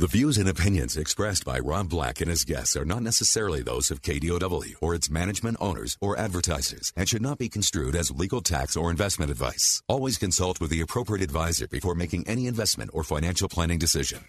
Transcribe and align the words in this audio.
The 0.00 0.06
views 0.06 0.38
and 0.38 0.48
opinions 0.48 0.96
expressed 0.96 1.44
by 1.44 1.58
Rob 1.58 1.88
Black 1.88 2.20
and 2.20 2.30
his 2.30 2.44
guests 2.44 2.76
are 2.76 2.84
not 2.84 3.02
necessarily 3.02 3.62
those 3.62 3.90
of 3.90 4.00
KDOW 4.00 4.76
or 4.80 4.94
its 4.94 5.10
management 5.10 5.56
owners 5.60 5.96
or 6.00 6.16
advertisers 6.16 6.92
and 6.96 7.08
should 7.08 7.20
not 7.20 7.36
be 7.36 7.48
construed 7.48 7.96
as 7.96 8.12
legal 8.12 8.40
tax 8.40 8.76
or 8.76 8.92
investment 8.92 9.28
advice. 9.28 9.82
Always 9.88 10.16
consult 10.16 10.60
with 10.60 10.70
the 10.70 10.80
appropriate 10.82 11.20
advisor 11.20 11.66
before 11.66 11.96
making 11.96 12.28
any 12.28 12.46
investment 12.46 12.92
or 12.94 13.02
financial 13.02 13.48
planning 13.48 13.80
decision. 13.80 14.20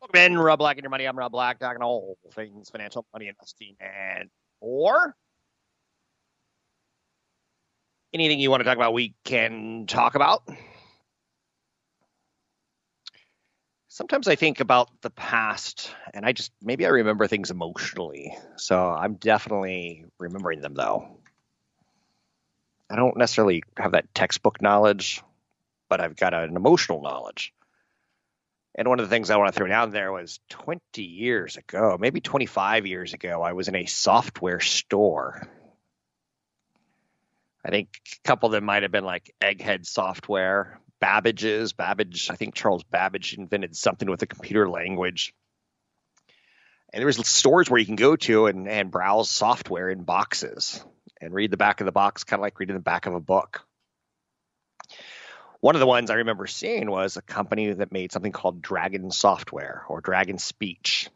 Welcome 0.00 0.20
in, 0.20 0.38
Rob 0.38 0.60
Black 0.60 0.76
and 0.76 0.84
your 0.84 0.90
money. 0.90 1.06
I'm 1.06 1.18
Rob 1.18 1.32
Black, 1.32 1.58
talking 1.58 1.82
all 1.82 2.16
things 2.32 2.70
financial, 2.70 3.04
money, 3.12 3.26
investing, 3.26 3.74
and 3.80 4.30
more. 4.62 5.16
Anything 8.14 8.38
you 8.38 8.52
want 8.52 8.60
to 8.60 8.64
talk 8.64 8.76
about, 8.76 8.92
we 8.92 9.16
can 9.24 9.86
talk 9.88 10.14
about. 10.14 10.44
Sometimes 13.98 14.28
I 14.28 14.36
think 14.36 14.60
about 14.60 14.88
the 15.02 15.10
past 15.10 15.92
and 16.14 16.24
I 16.24 16.30
just 16.30 16.52
maybe 16.62 16.86
I 16.86 16.90
remember 16.90 17.26
things 17.26 17.50
emotionally. 17.50 18.38
So 18.54 18.80
I'm 18.80 19.14
definitely 19.14 20.04
remembering 20.18 20.60
them 20.60 20.74
though. 20.74 21.18
I 22.88 22.94
don't 22.94 23.16
necessarily 23.16 23.64
have 23.76 23.92
that 23.92 24.14
textbook 24.14 24.62
knowledge, 24.62 25.20
but 25.88 26.00
I've 26.00 26.14
got 26.14 26.32
an 26.32 26.54
emotional 26.54 27.02
knowledge. 27.02 27.52
And 28.76 28.86
one 28.86 29.00
of 29.00 29.06
the 29.06 29.10
things 29.10 29.30
I 29.30 29.36
want 29.36 29.52
to 29.52 29.58
throw 29.58 29.66
down 29.66 29.90
there 29.90 30.12
was 30.12 30.38
20 30.50 31.02
years 31.02 31.56
ago, 31.56 31.96
maybe 31.98 32.20
25 32.20 32.86
years 32.86 33.14
ago, 33.14 33.42
I 33.42 33.52
was 33.52 33.66
in 33.66 33.74
a 33.74 33.86
software 33.86 34.60
store. 34.60 35.48
I 37.64 37.70
think 37.70 37.88
a 38.12 38.28
couple 38.28 38.46
of 38.46 38.52
them 38.52 38.64
might 38.64 38.84
have 38.84 38.92
been 38.92 39.04
like 39.04 39.34
Egghead 39.40 39.86
Software, 39.86 40.80
Babbage's. 41.00 41.72
Babbage, 41.72 42.30
I 42.30 42.36
think 42.36 42.54
Charles 42.54 42.84
Babbage 42.84 43.34
invented 43.34 43.76
something 43.76 44.08
with 44.08 44.22
a 44.22 44.26
computer 44.26 44.68
language. 44.68 45.34
And 46.92 47.00
there 47.00 47.06
was 47.06 47.18
stores 47.26 47.68
where 47.68 47.78
you 47.78 47.86
can 47.86 47.96
go 47.96 48.16
to 48.16 48.46
and, 48.46 48.66
and 48.68 48.90
browse 48.90 49.28
software 49.28 49.90
in 49.90 50.04
boxes 50.04 50.82
and 51.20 51.34
read 51.34 51.50
the 51.50 51.56
back 51.56 51.80
of 51.80 51.84
the 51.84 51.92
box, 51.92 52.24
kind 52.24 52.40
of 52.40 52.42
like 52.42 52.58
reading 52.58 52.76
the 52.76 52.82
back 52.82 53.06
of 53.06 53.14
a 53.14 53.20
book. 53.20 53.64
One 55.60 55.74
of 55.74 55.80
the 55.80 55.86
ones 55.86 56.08
I 56.08 56.14
remember 56.14 56.46
seeing 56.46 56.88
was 56.90 57.16
a 57.16 57.22
company 57.22 57.72
that 57.72 57.92
made 57.92 58.12
something 58.12 58.32
called 58.32 58.62
Dragon 58.62 59.10
Software 59.10 59.84
or 59.88 60.00
Dragon 60.00 60.38
Speech. 60.38 61.10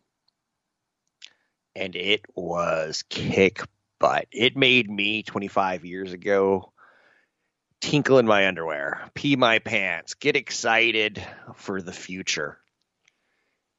And 1.77 1.95
it 1.95 2.23
was 2.35 3.05
kick 3.09 3.63
butt. 4.01 4.27
It 4.33 4.57
made 4.57 4.91
me 4.91 5.23
25 5.23 5.85
years 5.85 6.13
ago 6.13 6.72
tinkle 7.83 8.19
in 8.19 8.27
my 8.27 8.47
underwear, 8.47 9.11
pee 9.13 9.37
my 9.37 9.59
pants, 9.59 10.15
get 10.15 10.37
excited 10.37 11.23
for 11.57 11.83
the 11.83 11.93
future. 11.93 12.59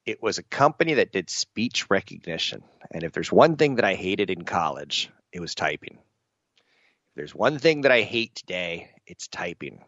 It 0.04 0.22
was 0.22 0.36
a 0.36 0.42
company 0.42 0.94
that 0.94 1.10
did 1.10 1.30
speech 1.30 1.88
recognition. 1.90 2.62
And 2.90 3.02
if 3.02 3.12
there's 3.12 3.32
one 3.32 3.56
thing 3.56 3.76
that 3.76 3.84
I 3.84 3.94
hated 3.94 4.30
in 4.30 4.44
college, 4.44 5.10
it 5.32 5.40
was 5.40 5.54
typing. 5.54 5.98
If 6.58 7.16
there's 7.16 7.34
one 7.34 7.58
thing 7.58 7.80
that 7.80 7.92
I 7.92 8.02
hate 8.02 8.34
today, 8.34 8.90
it's 9.06 9.26
typing. 9.26 9.82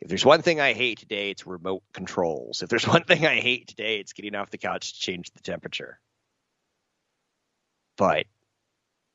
If 0.00 0.08
there's 0.08 0.26
one 0.26 0.42
thing 0.42 0.60
I 0.60 0.72
hate 0.72 0.98
today, 0.98 1.30
it's 1.30 1.46
remote 1.46 1.84
controls. 1.92 2.62
If 2.62 2.68
there's 2.68 2.88
one 2.96 3.04
thing 3.04 3.24
I 3.24 3.36
hate 3.36 3.68
today, 3.68 4.00
it's 4.00 4.14
getting 4.14 4.34
off 4.34 4.50
the 4.50 4.58
couch 4.58 4.94
to 4.94 5.00
change 5.00 5.30
the 5.30 5.40
temperature. 5.40 6.00
But, 7.96 8.26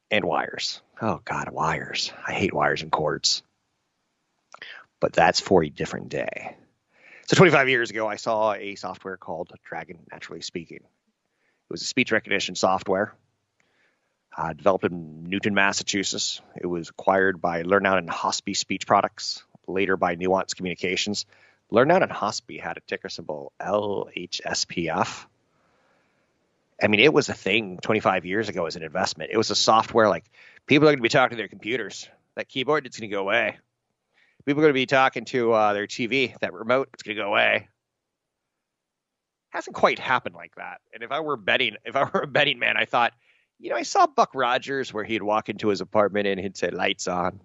and 0.10 0.24
wires. 0.24 0.82
Oh, 1.02 1.20
God, 1.26 1.50
wires. 1.52 2.14
I 2.26 2.32
hate 2.32 2.54
wires 2.54 2.82
and 2.82 2.92
cords 2.92 3.44
but 5.02 5.12
that's 5.12 5.42
for 5.42 5.64
a 5.64 5.70
different 5.70 6.08
day. 6.08 6.56
So 7.28 7.36
25 7.36 7.68
years 7.68 7.90
ago, 7.90 8.08
I 8.08 8.16
saw 8.16 8.54
a 8.54 8.76
software 8.76 9.18
called 9.18 9.52
Dragon 9.64 10.00
Naturally 10.12 10.42
Speaking. 10.42 10.78
It 10.78 11.70
was 11.70 11.82
a 11.82 11.86
speech 11.86 12.12
recognition 12.12 12.56
software 12.56 13.14
uh, 14.38 14.54
developed 14.54 14.86
in 14.86 15.24
Newton, 15.26 15.54
Massachusetts. 15.54 16.40
It 16.56 16.68
was 16.68 16.90
acquired 16.90 17.42
by 17.42 17.64
Lernout 17.64 17.98
and 17.98 18.10
Hauspie 18.10 18.56
Speech 18.56 18.88
Products, 18.88 19.44
later 19.68 19.98
by 19.98 20.16
Nuance 20.16 20.54
Communications. 20.54 21.26
Lernout 21.72 22.04
and 22.04 22.12
Hauspie 22.12 22.62
had 22.62 22.78
a 22.78 22.82
ticker 22.82 23.10
symbol 23.10 23.52
LHSPF. 23.60 25.26
I 26.84 26.88
mean, 26.88 27.00
it 27.00 27.14
was 27.14 27.30
a 27.30 27.34
thing 27.34 27.78
25 27.82 28.26
years 28.26 28.50
ago 28.50 28.66
as 28.66 28.76
an 28.76 28.84
investment. 28.84 29.32
It 29.32 29.38
was 29.38 29.52
a 29.52 29.56
software 29.56 30.10
like 30.10 30.26
people 30.66 30.88
are 30.88 30.92
going 30.92 31.00
to 31.00 31.04
be 31.04 31.10
talking 31.10 31.38
to 31.38 31.42
their 31.42 31.48
computers. 31.48 32.08
That 32.36 32.50
keyboard, 32.50 32.86
it's 32.86 33.00
going 33.00 33.10
to 33.10 33.16
go 33.16 33.22
away 33.22 33.58
people 34.46 34.62
are 34.62 34.66
going 34.66 34.74
to 34.74 34.74
be 34.74 34.86
talking 34.86 35.26
to 35.26 35.54
uh, 35.54 35.74
their 35.74 35.88
TV, 35.88 36.38
that 36.40 36.54
remote, 36.54 36.90
it's 36.94 37.04
going 37.04 37.16
to 37.16 37.22
go 37.24 37.30
away. 37.30 37.68
Hasn't 39.50 39.76
quite 39.76 40.00
happened 40.00 40.36
like 40.36 40.56
that. 40.56 40.80
And 40.94 41.04
if 41.04 41.12
I 41.12 41.20
were 41.20 41.38
betting, 41.38 41.76
if 41.86 41.96
I 41.96 42.04
were 42.14 42.22
a 42.22 42.28
betting 42.28 42.60
man, 42.60 42.78
I 42.78 42.86
thought, 42.86 43.14
you 43.60 43.70
know, 43.70 43.76
I 43.76 43.84
saw 43.84 44.08
Buck 44.08 44.32
Rogers 44.34 44.94
where 44.94 45.04
he'd 45.04 45.24
walk 45.24 45.50
into 45.50 45.68
his 45.68 45.82
apartment 45.82 46.28
and 46.28 46.40
he'd 46.40 46.58
say, 46.58 46.70
lights 46.70 47.08
on, 47.08 47.40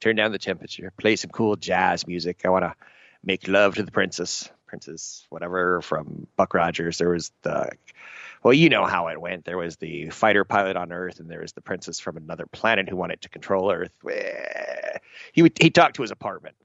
turn 0.00 0.16
down 0.16 0.32
the 0.32 0.38
temperature, 0.38 0.92
play 0.98 1.16
some 1.16 1.30
cool 1.30 1.56
jazz 1.56 2.06
music. 2.06 2.42
I 2.44 2.50
want 2.50 2.64
to 2.64 2.74
make 3.24 3.48
love 3.48 3.74
to 3.76 3.82
the 3.82 3.92
princess, 3.92 4.50
princess, 4.66 5.26
whatever 5.30 5.80
from 5.80 6.26
Buck 6.36 6.54
Rogers. 6.54 6.98
There 6.98 7.10
was 7.10 7.32
the 7.42 7.70
well, 8.42 8.54
you 8.54 8.68
know 8.68 8.86
how 8.86 9.08
it 9.08 9.20
went. 9.20 9.44
There 9.44 9.58
was 9.58 9.76
the 9.76 10.08
fighter 10.10 10.44
pilot 10.44 10.76
on 10.76 10.92
Earth, 10.92 11.20
and 11.20 11.30
there 11.30 11.40
was 11.40 11.52
the 11.52 11.60
princess 11.60 12.00
from 12.00 12.16
another 12.16 12.46
planet 12.46 12.88
who 12.88 12.96
wanted 12.96 13.20
to 13.22 13.28
control 13.28 13.70
Earth. 13.70 13.92
He 15.32 15.42
would, 15.42 15.52
he 15.60 15.70
talked 15.70 15.96
to 15.96 16.02
his 16.02 16.10
apartment. 16.10 16.56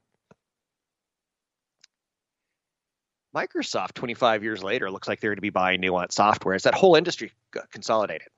Microsoft, 3.34 3.92
25 3.92 4.42
years 4.42 4.64
later, 4.64 4.90
looks 4.90 5.06
like 5.06 5.20
they're 5.20 5.30
going 5.30 5.36
to 5.36 5.42
be 5.42 5.50
buying 5.50 5.80
Nuance 5.80 6.14
software 6.14 6.54
as 6.54 6.62
that 6.62 6.74
whole 6.74 6.96
industry 6.96 7.32
consolidated. 7.70 8.28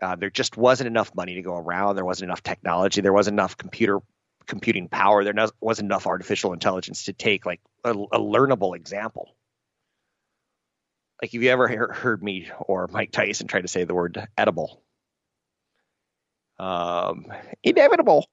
Uh, 0.00 0.16
there 0.16 0.30
just 0.30 0.56
wasn't 0.56 0.86
enough 0.86 1.14
money 1.14 1.34
to 1.34 1.42
go 1.42 1.56
around. 1.56 1.96
There 1.96 2.04
wasn't 2.06 2.28
enough 2.28 2.42
technology. 2.42 3.02
There 3.02 3.12
wasn't 3.12 3.34
enough 3.34 3.58
computer 3.58 4.00
computing 4.46 4.88
power. 4.88 5.22
There 5.22 5.34
wasn't 5.60 5.86
enough 5.86 6.06
artificial 6.06 6.54
intelligence 6.54 7.04
to 7.04 7.12
take 7.12 7.44
like 7.44 7.60
a, 7.84 7.90
a 7.90 8.18
learnable 8.18 8.74
example 8.74 9.34
like 11.22 11.32
have 11.32 11.42
you 11.42 11.50
ever 11.50 11.92
heard 11.92 12.22
me 12.22 12.50
or 12.58 12.88
Mike 12.88 13.12
Tyson 13.12 13.46
try 13.46 13.60
to 13.60 13.68
say 13.68 13.84
the 13.84 13.94
word 13.94 14.26
edible? 14.36 14.82
Um, 16.58 17.26
inevitable. 17.62 18.26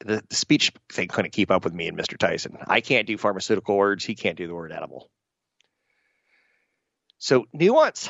The, 0.00 0.22
the, 0.28 0.34
speech 0.34 0.72
thing 0.90 1.08
couldn't 1.08 1.32
keep 1.32 1.50
up 1.50 1.64
with 1.64 1.74
me 1.74 1.88
and 1.88 1.96
Mr. 1.96 2.18
Tyson. 2.18 2.58
I 2.66 2.80
can't 2.80 3.06
do 3.06 3.16
pharmaceutical 3.16 3.76
words. 3.76 4.04
He 4.04 4.14
can't 4.14 4.36
do 4.36 4.46
the 4.46 4.54
word 4.54 4.72
edible. 4.72 5.10
So 7.18 7.46
nuance. 7.52 8.08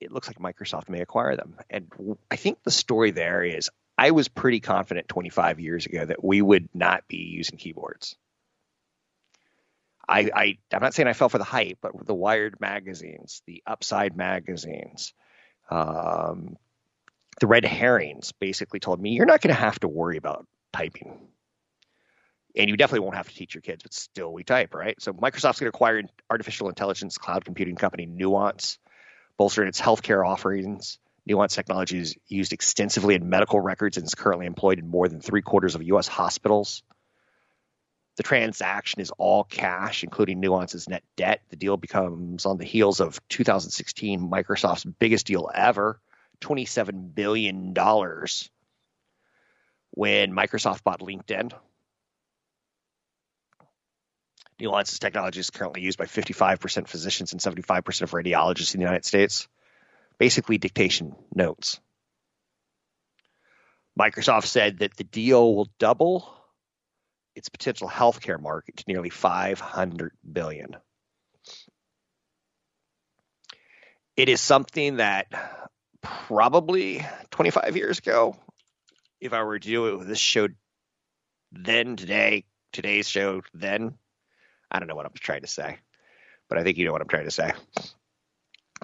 It 0.00 0.12
looks 0.12 0.28
like 0.28 0.38
Microsoft 0.38 0.90
may 0.90 1.00
acquire 1.00 1.36
them, 1.36 1.56
and 1.70 1.90
I 2.30 2.36
think 2.36 2.62
the 2.62 2.70
story 2.70 3.12
there 3.12 3.42
is 3.42 3.70
I 3.96 4.10
was 4.10 4.28
pretty 4.28 4.60
confident 4.60 5.08
25 5.08 5.58
years 5.58 5.86
ago 5.86 6.04
that 6.04 6.22
we 6.22 6.42
would 6.42 6.68
not 6.74 7.08
be 7.08 7.16
using 7.16 7.56
keyboards. 7.56 8.14
I, 10.08 10.30
I 10.34 10.58
I'm 10.72 10.82
not 10.82 10.94
saying 10.94 11.08
I 11.08 11.12
fell 11.12 11.28
for 11.28 11.38
the 11.38 11.44
hype, 11.44 11.78
but 11.80 11.92
the 12.06 12.14
Wired 12.14 12.60
magazines, 12.60 13.42
the 13.46 13.62
Upside 13.66 14.16
magazines, 14.16 15.12
um, 15.70 16.56
the 17.40 17.46
Red 17.46 17.64
Herrings 17.64 18.32
basically 18.32 18.80
told 18.80 19.00
me 19.00 19.10
you're 19.10 19.26
not 19.26 19.40
going 19.40 19.54
to 19.54 19.60
have 19.60 19.78
to 19.80 19.88
worry 19.88 20.16
about 20.16 20.46
typing. 20.72 21.18
And 22.56 22.70
you 22.70 22.76
definitely 22.76 23.00
won't 23.00 23.16
have 23.16 23.28
to 23.28 23.34
teach 23.34 23.54
your 23.54 23.60
kids, 23.60 23.82
but 23.82 23.92
still 23.92 24.32
we 24.32 24.42
type, 24.42 24.74
right? 24.74 25.00
So 25.02 25.12
Microsoft's 25.12 25.60
going 25.60 25.70
to 25.70 25.76
acquire 25.76 26.02
artificial 26.30 26.70
intelligence 26.70 27.18
cloud 27.18 27.44
computing 27.44 27.76
company 27.76 28.06
Nuance, 28.06 28.78
bolstering 29.36 29.68
its 29.68 29.80
healthcare 29.80 30.26
offerings. 30.26 30.98
Nuance 31.26 31.54
technology 31.54 31.98
is 31.98 32.16
used 32.28 32.54
extensively 32.54 33.14
in 33.14 33.28
medical 33.28 33.60
records 33.60 33.98
and 33.98 34.06
is 34.06 34.14
currently 34.14 34.46
employed 34.46 34.78
in 34.78 34.88
more 34.88 35.08
than 35.08 35.20
three 35.20 35.42
quarters 35.42 35.74
of 35.74 35.82
U.S. 35.82 36.08
hospitals. 36.08 36.82
The 38.16 38.22
transaction 38.22 39.02
is 39.02 39.10
all 39.18 39.44
cash, 39.44 40.02
including 40.02 40.40
Nuance's 40.40 40.88
net 40.88 41.02
debt. 41.16 41.42
The 41.50 41.56
deal 41.56 41.76
becomes 41.76 42.46
on 42.46 42.56
the 42.56 42.64
heels 42.64 43.00
of 43.00 43.20
2016 43.28 44.30
Microsoft's 44.30 44.84
biggest 44.84 45.26
deal 45.26 45.50
ever, 45.54 46.00
$27 46.40 47.14
billion, 47.14 47.74
when 49.90 50.32
Microsoft 50.32 50.82
bought 50.82 51.00
LinkedIn. 51.00 51.52
Nuance's 54.58 54.98
technology 54.98 55.40
is 55.40 55.50
currently 55.50 55.82
used 55.82 55.98
by 55.98 56.06
55% 56.06 56.88
physicians 56.88 57.32
and 57.32 57.40
75% 57.42 58.02
of 58.02 58.10
radiologists 58.12 58.74
in 58.74 58.80
the 58.80 58.84
United 58.86 59.04
States. 59.04 59.46
Basically, 60.18 60.56
dictation 60.56 61.14
notes. 61.34 61.78
Microsoft 63.98 64.46
said 64.46 64.78
that 64.78 64.96
the 64.96 65.04
deal 65.04 65.54
will 65.54 65.68
double 65.78 66.32
its 67.36 67.50
potential 67.50 67.88
healthcare 67.88 68.40
market 68.40 68.78
to 68.78 68.84
nearly 68.88 69.10
500 69.10 70.12
billion. 70.30 70.74
It 74.16 74.30
is 74.30 74.40
something 74.40 74.96
that 74.96 75.26
probably 76.00 77.06
25 77.30 77.76
years 77.76 77.98
ago, 77.98 78.36
if 79.20 79.34
I 79.34 79.42
were 79.42 79.58
to 79.58 79.68
do 79.68 79.88
it 79.88 79.98
with 79.98 80.08
this 80.08 80.18
show 80.18 80.48
then, 81.52 81.96
today, 81.96 82.44
today's 82.72 83.08
show 83.08 83.42
then, 83.52 83.94
I 84.70 84.78
don't 84.78 84.88
know 84.88 84.94
what 84.94 85.06
I'm 85.06 85.12
trying 85.14 85.42
to 85.42 85.46
say, 85.46 85.78
but 86.48 86.58
I 86.58 86.62
think 86.62 86.78
you 86.78 86.86
know 86.86 86.92
what 86.92 87.02
I'm 87.02 87.08
trying 87.08 87.24
to 87.26 87.30
say. 87.30 87.52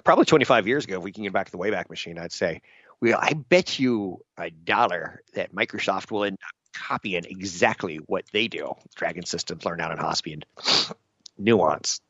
Probably 0.03 0.25
25 0.25 0.67
years 0.67 0.85
ago, 0.85 0.97
if 0.97 1.03
we 1.03 1.11
can 1.11 1.23
get 1.23 1.33
back 1.33 1.47
to 1.47 1.51
the 1.51 1.57
Wayback 1.57 1.89
Machine, 1.89 2.19
I'd 2.19 2.31
say, 2.31 2.61
well, 3.01 3.17
I 3.19 3.33
bet 3.33 3.79
you 3.79 4.19
a 4.37 4.51
dollar 4.51 5.21
that 5.33 5.53
Microsoft 5.53 6.11
will 6.11 6.23
end 6.23 6.37
up 6.41 6.62
copying 6.73 7.25
exactly 7.25 7.97
what 7.97 8.25
they 8.31 8.47
do. 8.47 8.73
Dragon 8.95 9.25
Systems, 9.25 9.63
Lernout 9.63 9.91
and 9.91 9.99
Hauspie, 9.99 10.33
and 10.33 10.45
Nuance. 11.37 12.01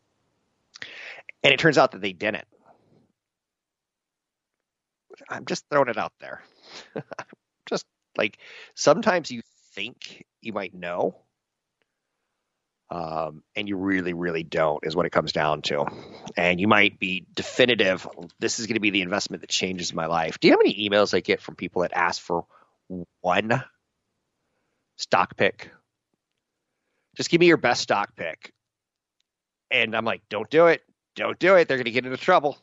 And 1.44 1.54
it 1.54 1.60
turns 1.60 1.78
out 1.78 1.92
that 1.92 2.02
they 2.02 2.14
didn't. 2.14 2.46
I'm 5.30 5.46
just 5.46 5.66
throwing 5.70 5.90
it 5.90 5.98
out 5.98 6.14
there. 6.20 6.42
just 7.66 7.86
like 8.18 8.38
sometimes 8.76 9.32
you 9.32 9.42
think 9.74 10.26
you 10.42 10.54
might 10.54 10.74
know, 10.74 11.16
um, 12.90 13.44
and 13.56 13.68
you 13.68 13.76
really, 13.76 14.14
really 14.14 14.44
don't, 14.44 14.86
is 14.86 14.96
what 14.96 15.06
it 15.06 15.12
comes 15.12 15.32
down 15.32 15.64
to. 15.64 15.86
And 16.38 16.60
you 16.60 16.68
might 16.68 17.00
be 17.00 17.26
definitive. 17.34 18.08
This 18.40 18.60
is 18.60 18.68
going 18.68 18.76
to 18.76 18.82
be 18.82 18.92
the 18.92 19.02
investment 19.02 19.42
that 19.42 19.50
changes 19.50 19.94
my 19.94 20.06
life. 20.06 20.40
Do 20.40 20.48
you 20.48 20.54
how 20.54 20.58
many 20.58 20.88
emails 20.88 21.14
I 21.14 21.20
get 21.20 21.42
from 21.42 21.56
people 21.56 21.82
that 21.82 21.94
ask 21.94 22.22
for 22.22 22.46
one 23.22 23.64
stock 24.98 25.36
pick? 25.38 25.72
Just 27.16 27.30
give 27.30 27.40
me 27.40 27.48
your 27.48 27.58
best 27.58 27.82
stock 27.82 28.16
pick. 28.16 28.52
And 29.70 29.96
I'm 29.96 30.06
like, 30.06 30.22
don't 30.30 30.50
do 30.50 30.68
it. 30.68 30.82
Don't 31.16 31.38
do 31.40 31.56
it. 31.56 31.68
They're 31.68 31.78
going 31.78 31.86
to 31.86 31.92
get 31.92 32.06
into 32.06 32.18
trouble 32.18 32.58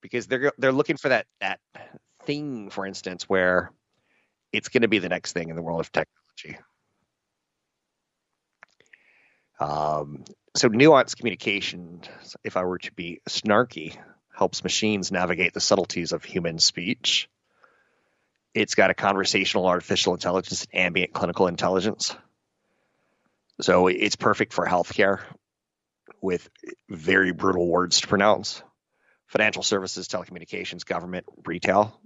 because 0.00 0.26
they're 0.26 0.52
they're 0.58 0.72
looking 0.72 0.96
for 0.96 1.08
that 1.08 1.26
that 1.40 1.60
thing, 2.24 2.70
for 2.70 2.86
instance, 2.86 3.28
where 3.28 3.72
it's 4.52 4.68
going 4.68 4.82
to 4.82 4.88
be 4.88 4.98
the 4.98 5.08
next 5.08 5.32
thing 5.32 5.48
in 5.48 5.56
the 5.56 5.62
world 5.62 5.80
of 5.80 5.90
technology. 5.92 6.58
Um, 9.60 10.24
so 10.56 10.68
nuanced 10.68 11.16
communication, 11.16 12.02
if 12.44 12.56
I 12.56 12.64
were 12.64 12.78
to 12.78 12.92
be 12.92 13.20
snarky, 13.28 13.96
helps 14.36 14.64
machines 14.64 15.12
navigate 15.12 15.54
the 15.54 15.60
subtleties 15.60 16.12
of 16.12 16.24
human 16.24 16.58
speech. 16.58 17.28
It's 18.54 18.74
got 18.74 18.90
a 18.90 18.94
conversational 18.94 19.66
artificial 19.66 20.14
intelligence 20.14 20.66
and 20.72 20.86
ambient 20.86 21.12
clinical 21.12 21.46
intelligence. 21.46 22.14
So 23.60 23.86
it's 23.86 24.16
perfect 24.16 24.52
for 24.52 24.66
healthcare 24.66 25.20
with 26.20 26.48
very 26.88 27.32
brutal 27.32 27.66
words 27.66 28.00
to 28.00 28.08
pronounce. 28.08 28.62
Financial 29.26 29.62
services, 29.62 30.08
telecommunications, 30.08 30.84
government, 30.84 31.24
retail. 31.46 31.98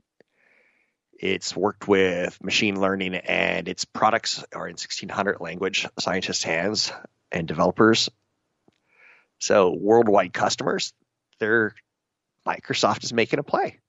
It's 1.19 1.57
worked 1.57 1.89
with 1.89 2.43
machine 2.43 2.81
learning 2.81 3.15
and 3.15 3.69
its 3.69 3.85
products 3.85 4.45
are 4.55 4.69
in 4.69 4.75
1600 4.75 5.41
language 5.41 5.89
scientists' 5.99 6.45
hands 6.45 6.93
and 7.33 7.49
developers. 7.49 8.11
So 9.39 9.71
worldwide 9.73 10.33
customers, 10.33 10.93
they're 11.39 11.75
Microsoft 12.47 13.03
is 13.03 13.13
making 13.13 13.41
a 13.41 13.43
play. 13.43 13.81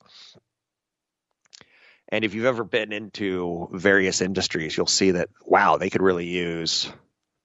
And 2.10 2.24
if 2.24 2.34
you've 2.34 2.46
ever 2.46 2.64
been 2.64 2.94
into 2.94 3.70
various 3.74 4.22
industries, 4.22 4.76
you'll 4.76 4.88
see 4.88 5.12
that 5.12 5.30
wow, 5.46 5.78
they 5.78 5.90
could 5.90 6.02
really 6.02 6.28
use 6.28 6.92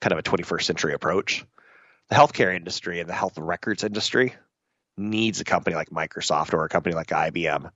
kind 0.01 0.13
of 0.13 0.19
a 0.19 0.23
21st 0.23 0.63
century 0.63 0.95
approach. 0.95 1.45
The 2.09 2.15
healthcare 2.15 2.55
industry 2.55 3.01
and 3.01 3.09
the 3.09 3.15
health 3.15 3.39
records 3.39 3.85
industry 3.85 4.35
needs 4.97 5.41
a 5.41 5.45
company 5.45 5.75
like 5.75 5.91
Microsoft 5.91 6.53
or 6.53 6.65
a 6.65 6.69
company 6.69 6.95
like 6.95 7.09
IBM 7.09 7.71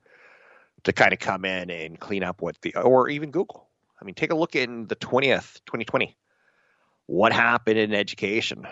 to 0.85 0.93
kind 0.93 1.13
of 1.13 1.19
come 1.19 1.45
in 1.45 1.71
and 1.71 1.99
clean 1.99 2.23
up 2.23 2.43
what 2.43 2.61
the 2.63 2.77
or 2.77 3.09
even 3.09 3.31
Google. 3.31 3.69
I 4.01 4.05
mean, 4.05 4.15
take 4.15 4.31
a 4.31 4.37
look 4.37 4.55
in 4.55 4.87
the 4.87 4.97
20th 4.97 5.61
2020 5.67 6.17
what 7.07 7.33
happened 7.33 7.79
in 7.79 7.95
education. 7.95 8.67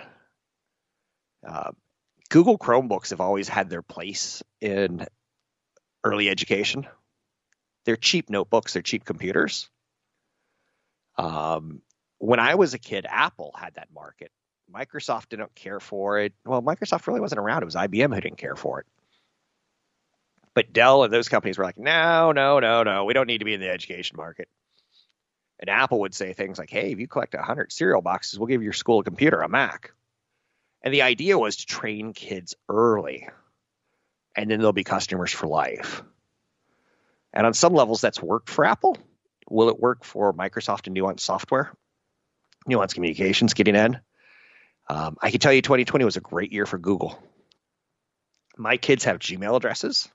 Uh, 1.46 1.70
Google 2.28 2.58
Chromebooks 2.58 3.10
have 3.10 3.20
always 3.20 3.48
had 3.48 3.70
their 3.70 3.82
place 3.82 4.42
in 4.60 5.06
early 6.02 6.28
education. 6.28 6.86
They're 7.84 7.96
cheap 7.96 8.30
notebooks, 8.30 8.72
they're 8.72 8.82
cheap 8.82 9.04
computers. 9.04 9.68
Um, 11.16 11.82
when 12.18 12.40
I 12.40 12.54
was 12.54 12.74
a 12.74 12.78
kid, 12.78 13.06
Apple 13.08 13.54
had 13.56 13.74
that 13.74 13.88
market. 13.94 14.30
Microsoft 14.72 15.28
didn't 15.28 15.54
care 15.54 15.80
for 15.80 16.18
it. 16.18 16.32
Well, 16.44 16.62
Microsoft 16.62 17.06
really 17.06 17.20
wasn't 17.20 17.40
around. 17.40 17.62
It 17.62 17.66
was 17.66 17.74
IBM 17.74 18.14
who 18.14 18.20
didn't 18.20 18.38
care 18.38 18.56
for 18.56 18.80
it. 18.80 18.86
But 20.54 20.72
Dell 20.72 21.04
and 21.04 21.12
those 21.12 21.28
companies 21.28 21.58
were 21.58 21.64
like, 21.64 21.78
no, 21.78 22.32
no, 22.32 22.60
no, 22.60 22.82
no, 22.82 23.04
we 23.04 23.12
don't 23.12 23.26
need 23.26 23.38
to 23.38 23.44
be 23.44 23.54
in 23.54 23.60
the 23.60 23.70
education 23.70 24.16
market. 24.16 24.48
And 25.58 25.68
Apple 25.68 26.00
would 26.00 26.14
say 26.14 26.32
things 26.32 26.58
like, 26.58 26.70
hey, 26.70 26.92
if 26.92 26.98
you 26.98 27.08
collect 27.08 27.34
100 27.34 27.72
cereal 27.72 28.02
boxes, 28.02 28.38
we'll 28.38 28.48
give 28.48 28.62
your 28.62 28.72
school 28.72 29.00
a 29.00 29.04
computer, 29.04 29.40
a 29.40 29.48
Mac. 29.48 29.92
And 30.82 30.92
the 30.92 31.02
idea 31.02 31.38
was 31.38 31.56
to 31.56 31.66
train 31.66 32.12
kids 32.12 32.54
early, 32.68 33.28
and 34.36 34.50
then 34.50 34.60
they'll 34.60 34.72
be 34.72 34.84
customers 34.84 35.32
for 35.32 35.46
life. 35.46 36.02
And 37.34 37.46
on 37.46 37.52
some 37.52 37.74
levels, 37.74 38.00
that's 38.00 38.22
worked 38.22 38.48
for 38.48 38.64
Apple. 38.64 38.96
Will 39.50 39.68
it 39.68 39.78
work 39.78 40.04
for 40.04 40.32
Microsoft 40.32 40.86
and 40.86 40.94
Nuance 40.94 41.22
Software? 41.22 41.76
Nuance 42.66 42.94
Communications 42.94 43.52
getting 43.52 43.74
in. 43.74 43.98
Um, 44.88 45.16
I 45.20 45.30
can 45.30 45.40
tell 45.40 45.52
you 45.52 45.60
2020 45.60 46.04
was 46.04 46.16
a 46.16 46.20
great 46.20 46.52
year 46.52 46.64
for 46.64 46.78
Google. 46.78 47.18
My 48.56 48.76
kids 48.76 49.04
have 49.04 49.18
Gmail 49.18 49.56
addresses. 49.56 50.08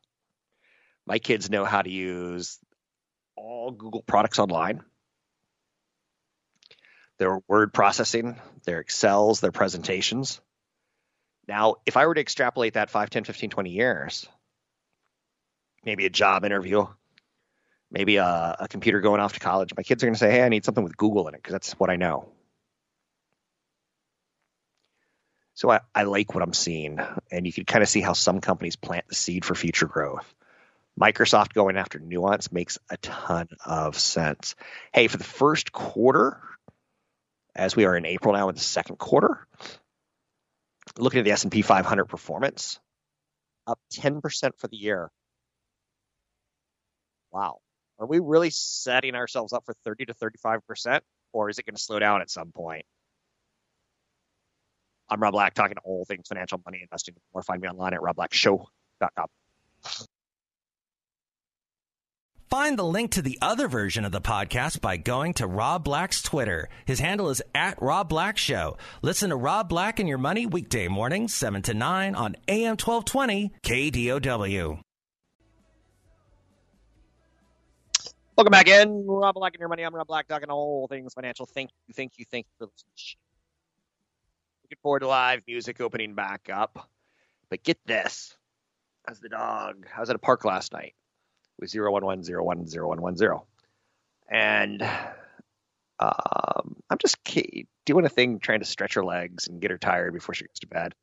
My 1.06 1.20
kids 1.20 1.50
know 1.50 1.66
how 1.66 1.82
to 1.82 1.90
use 1.90 2.58
all 3.36 3.72
Google 3.72 4.02
products 4.02 4.40
online 4.40 4.82
their 7.20 7.40
word 7.50 7.74
processing, 7.74 8.40
their 8.64 8.80
Excels, 8.80 9.42
their 9.42 9.52
presentations. 9.52 10.40
Now, 11.50 11.76
if 11.86 11.98
I 11.98 12.08
were 12.08 12.14
to 12.14 12.22
extrapolate 12.22 12.76
that 12.76 12.90
5, 12.90 13.10
10, 13.10 13.26
15, 13.26 13.50
20 13.50 13.70
years, 13.72 14.28
maybe 15.84 16.06
a 16.06 16.10
job 16.10 16.46
interview, 16.46 16.86
maybe 17.92 18.18
a, 18.18 18.56
a 18.60 18.68
computer 18.68 19.02
going 19.02 19.22
off 19.22 19.34
to 19.34 19.40
college, 19.40 19.74
my 19.76 19.84
kids 19.84 20.04
are 20.04 20.08
going 20.08 20.14
to 20.14 20.20
say, 20.20 20.32
hey, 20.32 20.44
I 20.44 20.50
need 20.50 20.66
something 20.66 20.84
with 20.84 20.98
Google 20.98 21.28
in 21.28 21.34
it 21.34 21.42
because 21.42 21.54
that's 21.54 21.74
what 21.74 21.90
I 21.90 21.96
know. 21.96 22.30
So 25.54 25.70
I, 25.70 25.82
I 25.94 26.04
like 26.04 26.34
what 26.34 26.44
I'm 26.44 26.54
seeing. 26.54 27.00
And 27.32 27.46
you 27.46 27.52
can 27.52 27.66
kind 27.66 27.84
of 27.84 27.90
see 27.90 28.02
how 28.02 28.14
some 28.14 28.40
companies 28.40 28.76
plant 28.76 29.08
the 29.08 29.16
seed 29.16 29.44
for 29.44 29.56
future 29.56 29.88
growth. 29.88 30.34
Microsoft 31.00 31.54
going 31.54 31.78
after 31.78 32.00
Nuance 32.00 32.52
makes 32.52 32.78
a 32.90 32.98
ton 32.98 33.48
of 33.66 33.98
sense. 33.98 34.56
Hey, 34.94 35.08
for 35.08 35.18
the 35.18 35.24
first 35.24 35.72
quarter, 35.72 36.42
as 37.56 37.76
we 37.76 37.86
are 37.86 37.96
in 37.96 38.06
April 38.06 38.34
now 38.34 38.50
in 38.50 38.56
the 38.56 38.62
second 38.62 38.98
quarter. 38.98 39.46
Looking 40.98 41.20
at 41.20 41.26
the 41.26 41.32
S&P 41.32 41.62
500 41.62 42.06
performance, 42.06 42.80
up 43.68 43.80
10% 43.94 44.22
for 44.58 44.68
the 44.68 44.78
year. 44.78 45.12
Wow. 47.32 47.60
Are 48.00 48.08
we 48.08 48.20
really 48.20 48.50
setting 48.50 49.14
ourselves 49.16 49.52
up 49.52 49.66
for 49.66 49.74
30 49.84 50.06
to 50.06 50.14
35%, 50.14 51.02
or 51.34 51.50
is 51.50 51.60
it 51.60 51.66
going 51.66 51.76
to 51.76 51.82
slow 51.82 52.00
down 52.00 52.22
at 52.22 52.30
some 52.30 52.52
point? 52.52 52.86
I'm 55.10 55.22
Rob 55.22 55.34
Black, 55.34 55.54
talking 55.54 55.78
all 55.84 56.06
things 56.06 56.28
financial, 56.28 56.62
money, 56.66 56.80
investing. 56.82 57.16
Or 57.34 57.42
find 57.42 57.62
me 57.62 57.68
online 57.68 57.94
at 57.94 58.00
robblackshow.com. 58.00 59.28
Find 62.50 62.80
the 62.80 62.84
link 62.84 63.12
to 63.12 63.22
the 63.22 63.38
other 63.42 63.68
version 63.68 64.06
of 64.06 64.12
the 64.12 64.22
podcast 64.22 64.82
by 64.82 64.98
going 64.98 65.34
to 65.36 65.46
Rob 65.46 65.84
Black's 65.84 66.24
Twitter. 66.24 66.68
His 66.86 67.00
handle 67.00 67.30
is 67.30 67.44
at 67.54 67.80
Rob 67.82 68.10
Black 68.10 68.38
Show. 68.38 68.78
Listen 69.04 69.30
to 69.30 69.36
Rob 69.36 69.70
Black 69.70 70.00
and 70.00 70.10
Your 70.10 70.18
Money 70.18 70.48
weekday 70.48 70.88
mornings, 70.88 71.34
7 71.34 71.62
to 71.64 71.74
9 71.76 72.16
on 72.16 72.36
AM 72.48 72.78
1220 72.78 73.52
KDOW. 73.62 74.80
Welcome 78.40 78.52
back 78.52 78.70
in. 78.70 79.06
Rob 79.06 79.36
Black 79.36 79.54
and 79.54 79.60
Your 79.60 79.68
Money. 79.68 79.84
I'm 79.84 79.94
Rob 79.94 80.08
Black, 80.08 80.26
talking 80.30 80.50
all 80.50 80.88
things 80.88 81.14
financial. 81.14 81.46
Thank 81.46 81.72
you, 81.88 81.94
thank 81.94 82.14
you, 82.16 82.24
thank 82.24 82.46
you 82.46 82.52
for 82.58 82.72
listening. 82.72 83.20
Looking 84.64 84.78
forward 84.82 85.02
to 85.02 85.10
live 85.10 85.42
music 85.46 85.82
opening 85.82 86.16
back 86.16 86.50
up. 86.50 86.90
But 87.50 87.64
get 87.64 87.78
this. 87.86 88.38
How's 89.06 89.20
the 89.20 89.28
dog? 89.28 89.86
I 89.94 90.00
was 90.00 90.10
at 90.10 90.16
a 90.16 90.20
park 90.20 90.46
last 90.46 90.72
night 90.72 90.96
with 91.60 91.70
011010110. 91.74 93.42
And 94.30 94.84
Um, 96.00 96.78
I'm 96.90 96.98
just 96.98 97.18
doing 97.86 98.06
a 98.06 98.10
thing, 98.10 98.40
trying 98.40 98.60
to 98.60 98.66
stretch 98.66 98.94
her 98.94 99.04
legs 99.04 99.50
and 99.50 99.60
get 99.60 99.70
her 99.72 99.78
tired 99.78 100.14
before 100.14 100.34
she 100.34 100.46
goes 100.46 100.60
to 100.62 100.68
bed. 100.68 100.96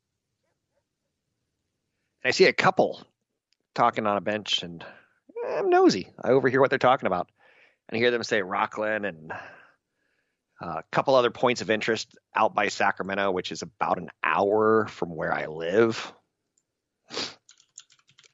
And 2.25 2.28
I 2.28 2.31
see 2.31 2.47
a 2.47 2.55
couple 2.55 3.05
talking 3.75 4.07
on 4.07 4.16
a 4.16 4.23
bench, 4.23 4.62
and 4.62 4.83
I'm 5.47 5.71
nosy. 5.71 6.09
I 6.23 6.31
overhear 6.31 6.61
what 6.61 6.71
they're 6.71 6.79
talking 6.79 7.07
about, 7.07 7.29
and 7.88 7.97
I 7.97 7.99
hear 7.99 8.11
them 8.11 8.25
say 8.25 8.41
Rocklin 8.41 9.09
and 9.09 9.33
a 10.61 10.83
couple 10.91 11.15
other 11.15 11.31
points 11.31 11.61
of 11.61 11.71
interest 11.71 12.17
out 12.35 12.55
by 12.55 12.69
Sacramento, 12.69 13.31
which 13.31 13.53
is 13.53 13.62
about 13.62 13.99
an 13.99 14.11
hour 14.23 14.87
from 14.87 15.15
where 15.15 15.33
I 15.33 15.47
live. 15.47 16.12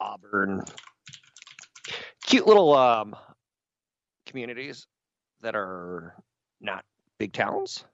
Auburn, 0.01 0.63
cute 2.25 2.47
little 2.47 2.75
um, 2.75 3.15
communities 4.27 4.87
that 5.43 5.55
are 5.55 6.15
not 6.61 6.85
big 7.19 7.33
towns, 7.33 7.85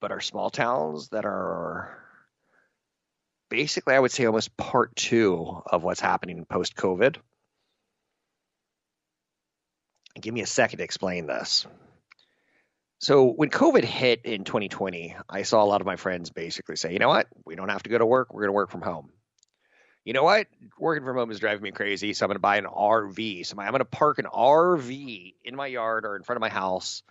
but 0.00 0.12
are 0.12 0.20
small 0.20 0.50
towns 0.50 1.08
that 1.10 1.24
are 1.24 1.98
basically, 3.48 3.94
I 3.94 3.98
would 3.98 4.12
say, 4.12 4.26
almost 4.26 4.56
part 4.56 4.94
two 4.96 5.62
of 5.66 5.82
what's 5.82 6.00
happening 6.00 6.44
post 6.44 6.76
COVID. 6.76 7.16
Give 10.20 10.34
me 10.34 10.40
a 10.40 10.46
second 10.46 10.78
to 10.78 10.84
explain 10.84 11.26
this. 11.26 11.66
So 13.00 13.26
when 13.26 13.50
COVID 13.50 13.84
hit 13.84 14.22
in 14.24 14.44
2020, 14.44 15.14
I 15.28 15.42
saw 15.42 15.62
a 15.62 15.66
lot 15.66 15.80
of 15.80 15.86
my 15.86 15.96
friends 15.96 16.30
basically 16.30 16.76
say, 16.76 16.92
you 16.92 16.98
know 16.98 17.08
what? 17.08 17.28
We 17.44 17.54
don't 17.54 17.68
have 17.68 17.84
to 17.84 17.90
go 17.90 17.98
to 17.98 18.06
work. 18.06 18.34
We're 18.34 18.42
going 18.42 18.48
to 18.48 18.52
work 18.52 18.70
from 18.70 18.82
home. 18.82 19.10
You 20.04 20.14
know 20.14 20.24
what? 20.24 20.48
Working 20.78 21.04
from 21.04 21.16
home 21.16 21.30
is 21.30 21.38
driving 21.38 21.62
me 21.62 21.70
crazy. 21.70 22.12
So 22.12 22.24
I'm 22.24 22.28
going 22.28 22.36
to 22.36 22.40
buy 22.40 22.56
an 22.56 22.64
RV. 22.64 23.46
So 23.46 23.56
I'm 23.58 23.70
going 23.70 23.78
to 23.80 23.84
park 23.84 24.18
an 24.18 24.24
RV 24.24 25.34
in 25.44 25.54
my 25.54 25.66
yard 25.66 26.04
or 26.04 26.16
in 26.16 26.22
front 26.22 26.38
of 26.38 26.40
my 26.40 26.48
house 26.48 27.02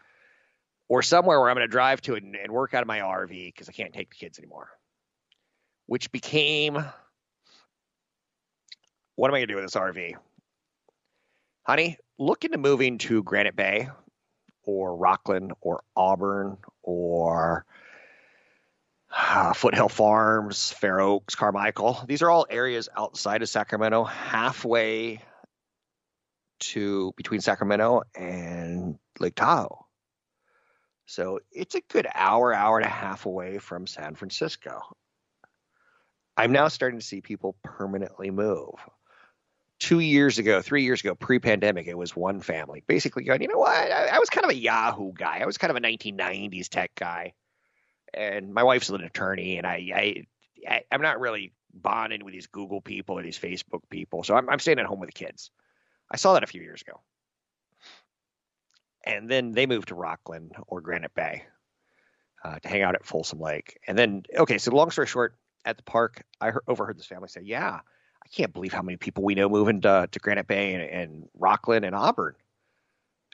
or 0.90 1.02
somewhere 1.04 1.40
where 1.40 1.50
I'm 1.50 1.56
going 1.56 1.68
to 1.68 1.72
drive 1.72 2.02
to 2.02 2.16
and, 2.16 2.36
and 2.36 2.52
work 2.52 2.74
out 2.74 2.82
of 2.82 2.88
my 2.88 3.00
RV 3.00 3.30
because 3.30 3.70
I 3.70 3.72
can't 3.72 3.94
take 3.94 4.10
the 4.10 4.16
kids 4.16 4.40
anymore. 4.40 4.70
Which 5.86 6.12
became 6.12 6.84
what 9.16 9.30
am 9.30 9.34
I 9.34 9.40
going 9.40 9.48
to 9.48 9.54
do 9.54 9.56
with 9.56 9.66
this 9.66 9.76
RV? 9.76 10.16
Honey, 11.68 11.98
look 12.18 12.46
into 12.46 12.58
moving 12.58 12.98
to 13.00 13.22
Granite 13.24 13.58
Bay 13.58 13.90
or 14.64 14.98
Rocklin 14.98 15.52
or 15.60 15.84
Auburn 15.98 16.60
or 16.82 17.66
uh, 19.14 19.52
Foothill 19.52 19.90
Farms, 19.90 20.72
Fair 20.72 21.02
Oaks, 21.02 21.36
Carmichael. 21.36 22.00
These 22.08 22.22
are 22.22 22.30
all 22.30 22.48
areas 22.50 22.88
outside 22.96 23.42
of 23.42 23.50
Sacramento, 23.50 24.06
halfway 24.06 25.22
to 26.60 27.12
between 27.18 27.42
Sacramento 27.42 28.04
and 28.16 28.98
Lake 29.20 29.36
Tahoe. 29.36 29.86
So 31.06 31.42
it's 31.52 31.76
a 31.76 31.82
good 31.90 32.08
hour, 32.16 32.54
hour 32.54 32.78
and 32.78 32.86
a 32.86 32.90
half 32.90 33.26
away 33.26 33.58
from 33.58 33.88
San 33.88 34.16
Francisco. 34.16 34.84
I'm 36.38 36.54
now 36.54 36.70
starting 36.70 37.00
to 37.00 37.06
see 37.06 37.20
people 37.20 37.58
permanently 37.62 38.32
move 38.32 38.76
two 39.80 40.00
years 40.00 40.40
ago, 40.40 40.62
three 40.62 40.84
years 40.84 41.02
ago, 41.02 41.16
pre-pandemic, 41.16 41.88
it 41.88 41.98
was 41.98 42.16
one 42.16 42.42
family 42.42 42.84
basically 42.88 43.24
going, 43.24 43.42
you 43.42 43.48
know 43.48 43.60
what? 43.60 43.76
I, 43.76 44.08
I, 44.08 44.20
was 44.20 44.30
kind 44.30 44.46
of 44.46 44.52
a 44.52 44.56
Yahoo 44.56 45.14
guy. 45.14 45.40
I 45.40 45.46
was 45.46 45.58
kind 45.58 45.70
of 45.72 45.78
a 45.78 45.82
1990s 45.82 46.70
tech 46.70 46.92
guy, 46.96 47.34
and 48.14 48.54
my 48.54 48.64
wife's 48.64 48.90
an 48.90 49.02
attorney, 49.02 49.58
and 49.58 49.68
I, 49.68 49.92
I, 49.96 50.24
I 50.68 50.82
am 50.92 51.02
not 51.02 51.20
really 51.20 51.54
bonding 51.74 52.26
with 52.26 52.34
these 52.34 52.48
Google 52.48 52.82
people 52.82 53.20
or 53.20 53.24
these 53.24 53.38
Facebook 53.38 53.82
people, 53.90 54.24
so 54.24 54.36
I'm, 54.36 54.50
I'm 54.50 54.60
staying 54.60 54.80
at 54.80 54.86
home 54.86 55.00
with 55.00 55.10
the 55.10 55.26
kids. 55.26 55.52
I 56.12 56.18
saw 56.18 56.34
that 56.34 56.44
a 56.44 56.48
few 56.48 56.62
years 56.62 56.82
ago, 56.82 57.00
and 59.06 59.30
then 59.30 59.52
they 59.52 59.68
moved 59.68 59.90
to 59.90 59.96
Rocklin 59.96 60.50
or 60.66 60.82
Granite 60.82 61.14
Bay 61.14 61.44
uh, 62.44 62.58
to 62.60 62.68
hang 62.68 62.82
out 62.82 62.96
at 62.96 63.06
Folsom 63.06 63.40
Lake, 63.40 63.80
and 63.88 63.98
then 63.98 64.24
okay, 64.36 64.58
so 64.58 64.72
long 64.72 64.90
story 64.90 65.08
short, 65.08 65.36
at 65.66 65.78
the 65.78 65.84
park, 65.84 66.24
I 66.42 66.50
heard, 66.52 66.64
overheard 66.68 66.98
this 66.98 67.06
family 67.06 67.28
say, 67.28 67.42
yeah 67.44 67.82
I 68.28 68.36
can't 68.36 68.54
believe 68.54 68.74
how 68.74 68.82
many 68.82 68.98
people 68.98 69.24
we 69.24 69.36
know 69.36 69.48
moving 69.48 69.82
to, 69.82 70.10
to 70.12 70.20
Granite 70.20 70.48
Bay 70.48 70.74
and, 70.74 70.84
and 70.84 71.30
Rocklin 71.40 71.86
and 71.86 71.96
Auburn. 71.96 72.36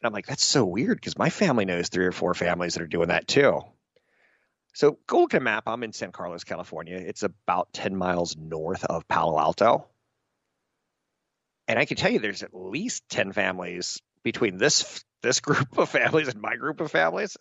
And 0.01 0.07
I'm 0.07 0.13
like, 0.13 0.27
that's 0.27 0.45
so 0.45 0.65
weird 0.65 0.97
because 0.97 1.17
my 1.17 1.31
family 1.31 1.65
knows 1.65 1.89
three 1.89 2.05
or 2.05 2.11
four 2.11 2.35
families 2.35 2.75
that 2.75 2.83
are 2.83 2.87
doing 2.87 3.07
that 3.07 3.27
too. 3.27 3.61
So 4.75 4.99
go 5.07 5.21
look 5.21 5.33
at 5.33 5.41
a 5.41 5.43
map. 5.43 5.63
I'm 5.67 5.83
in 5.83 5.93
San 5.93 6.11
Carlos, 6.11 6.43
California. 6.43 6.97
It's 6.97 7.23
about 7.23 7.73
10 7.73 7.95
miles 7.95 8.37
north 8.37 8.83
of 8.85 9.07
Palo 9.07 9.39
Alto. 9.39 9.87
And 11.67 11.79
I 11.79 11.85
can 11.85 11.97
tell 11.97 12.11
you 12.11 12.19
there's 12.19 12.43
at 12.43 12.53
least 12.53 13.09
10 13.09 13.31
families 13.31 13.99
between 14.23 14.57
this 14.57 15.03
this 15.23 15.39
group 15.39 15.77
of 15.77 15.89
families 15.89 16.27
and 16.27 16.41
my 16.41 16.55
group 16.55 16.81
of 16.81 16.91
families 16.91 17.37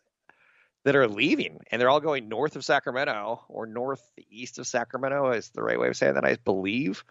that 0.84 0.96
are 0.96 1.08
leaving 1.08 1.58
and 1.70 1.80
they're 1.80 1.90
all 1.90 2.00
going 2.00 2.28
north 2.28 2.56
of 2.56 2.64
Sacramento 2.64 3.44
or 3.48 3.66
northeast 3.66 4.58
of 4.58 4.66
Sacramento 4.66 5.32
is 5.32 5.50
the 5.50 5.62
right 5.62 5.78
way 5.78 5.88
of 5.88 5.96
saying 5.96 6.14
that 6.14 6.24
I 6.24 6.36
believe 6.36 7.04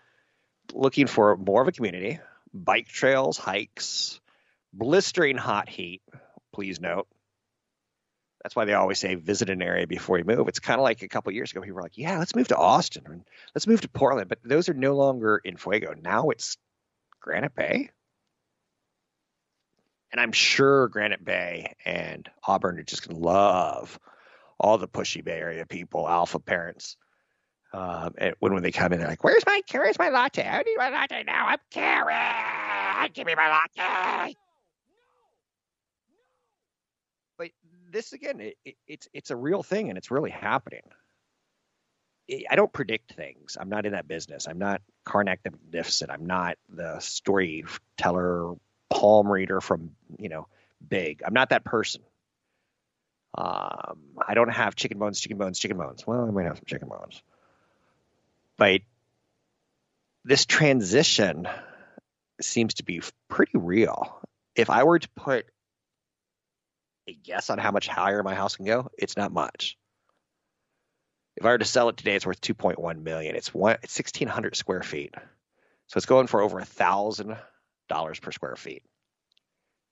looking 0.74 1.08
for 1.08 1.36
more 1.38 1.62
of 1.62 1.68
a 1.68 1.72
community, 1.72 2.20
bike 2.54 2.88
trails, 2.88 3.38
hikes, 3.38 4.20
blistering 4.74 5.38
hot 5.38 5.70
heat, 5.70 6.02
please 6.54 6.80
note. 6.80 7.08
That's 8.44 8.56
why 8.56 8.66
they 8.66 8.74
always 8.74 8.98
say 8.98 9.16
visit 9.16 9.52
an 9.52 9.62
area 9.62 9.86
before 9.86 10.18
you 10.18 10.24
move. 10.24 10.48
It's 10.48 10.60
kind 10.60 10.80
of 10.80 10.84
like 10.84 11.04
a 11.04 11.08
couple 11.08 11.32
years 11.32 11.52
ago, 11.52 11.62
people 11.62 11.76
were 11.76 11.84
like, 11.84 11.98
yeah, 11.98 12.18
let's 12.18 12.36
move 12.36 12.48
to 12.48 12.58
Austin 12.58 13.04
and 13.06 13.24
let's 13.54 13.68
move 13.68 13.82
to 13.82 13.90
Portland. 13.90 14.30
But 14.30 14.40
those 14.44 14.68
are 14.68 14.74
no 14.74 14.96
longer 14.96 15.40
in 15.44 15.58
Fuego. 15.58 15.94
Now 16.00 16.30
it's 16.30 16.58
Granite 17.20 17.56
Bay. 17.56 17.92
And 20.12 20.20
I'm 20.20 20.32
sure 20.32 20.88
Granite 20.88 21.24
Bay 21.24 21.76
and 21.86 22.28
Auburn 22.46 22.80
are 22.80 22.84
just 22.84 23.08
going 23.08 23.22
to 23.22 23.26
love 23.26 24.00
all 24.60 24.78
the 24.78 24.88
pushy 24.88 25.24
Bay 25.24 25.40
Area 25.40 25.66
people, 25.66 26.10
alpha 26.10 26.40
parents 26.40 26.98
um, 27.74 28.14
when 28.40 28.54
when 28.54 28.64
they 28.64 28.72
come 28.72 28.92
in, 28.92 29.00
they're 29.00 29.08
like, 29.08 29.24
"Where's 29.24 29.46
my 29.46 29.62
where's 29.72 29.98
my 29.98 30.10
latte? 30.10 30.46
I 30.46 30.62
need 30.64 30.76
my 30.78 30.90
latte 30.90 31.24
now. 31.24 31.48
I'm 31.48 31.60
Karen. 31.70 33.12
Give 33.14 33.26
me 33.26 33.36
my 33.36 33.48
latte." 33.48 34.36
But 37.38 37.50
this 37.92 38.12
again, 38.12 38.42
it, 38.42 38.58
it, 38.66 38.76
it's 38.88 39.08
it's 39.14 39.32
a 39.32 39.36
real 39.36 39.64
thing, 39.64 39.90
and 39.90 39.98
it's 39.98 40.12
really 40.12 40.32
happening. 40.32 40.82
I 42.50 42.56
don't 42.56 42.72
predict 42.72 43.14
things. 43.14 43.58
I'm 43.60 43.70
not 43.70 43.86
in 43.86 43.94
that 43.94 44.08
business. 44.08 44.48
I'm 44.48 44.60
not 44.60 44.82
Carnac 45.06 45.44
the 45.44 45.52
Magnificent. 45.52 46.12
I'm 46.12 46.26
not 46.26 46.58
the 46.70 47.00
storyteller, 47.00 48.54
palm 48.90 49.32
reader 49.32 49.62
from 49.62 49.92
you 50.20 50.28
know 50.28 50.48
Big. 50.86 51.22
I'm 51.26 51.34
not 51.34 51.50
that 51.50 51.64
person. 51.64 52.02
Um, 53.38 54.00
I 54.28 54.34
don't 54.34 54.50
have 54.50 54.76
chicken 54.76 55.00
bones, 55.00 55.22
chicken 55.22 55.38
bones, 55.38 55.58
chicken 55.58 55.78
bones. 55.78 56.06
Well, 56.06 56.28
I 56.28 56.32
might 56.32 56.46
have 56.46 56.58
some 56.58 56.66
chicken 56.68 56.90
bones 56.90 57.22
but 58.62 58.82
this 60.24 60.46
transition 60.46 61.48
seems 62.42 62.76
to 62.76 62.84
be 62.84 63.02
pretty 63.28 63.58
real. 63.58 64.22
If 64.56 64.70
I 64.70 64.84
were 64.84 65.00
to 65.00 65.10
put 65.16 65.48
a 67.08 67.14
guess 67.14 67.50
on 67.50 67.58
how 67.58 67.72
much 67.72 67.88
higher 67.88 68.22
my 68.22 68.36
house 68.36 68.58
can 68.58 68.68
go, 68.68 68.92
it's 69.00 69.18
not 69.18 69.32
much. 69.32 69.80
If 71.38 71.44
I 71.44 71.50
were 71.50 71.58
to 71.58 71.66
sell 71.66 71.90
it 71.90 71.98
today, 71.98 72.14
it's 72.14 72.28
worth 72.28 72.40
2.1 72.40 73.02
million. 73.02 73.36
It's 73.36 73.52
one, 73.52 73.78
it's 73.82 73.98
1,600 73.98 74.56
square 74.56 74.84
feet, 74.84 75.16
so 75.88 75.98
it's 75.98 76.06
going 76.06 76.28
for 76.28 76.40
over 76.40 76.60
a 76.60 76.66
thousand 76.66 77.36
dollars 77.90 78.20
per 78.20 78.32
square 78.32 78.56
feet. 78.56 78.84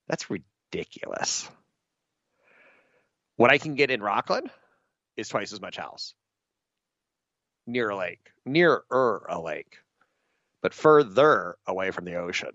That's 0.08 0.30
ridiculous. 0.30 1.50
What 3.36 3.50
I 3.50 3.58
can 3.58 3.74
get 3.74 3.90
in 3.90 4.02
Rocklin 4.02 4.48
is 5.18 5.28
twice 5.28 5.54
as 5.54 5.60
much 5.60 5.78
house 5.78 6.14
near 7.72 7.90
a 7.90 7.96
lake, 7.96 8.32
nearer 8.46 9.26
a 9.30 9.40
lake, 9.40 9.78
but 10.62 10.74
further 10.74 11.58
away 11.68 11.92
from 11.92 12.06
the 12.06 12.16
ocean, 12.16 12.52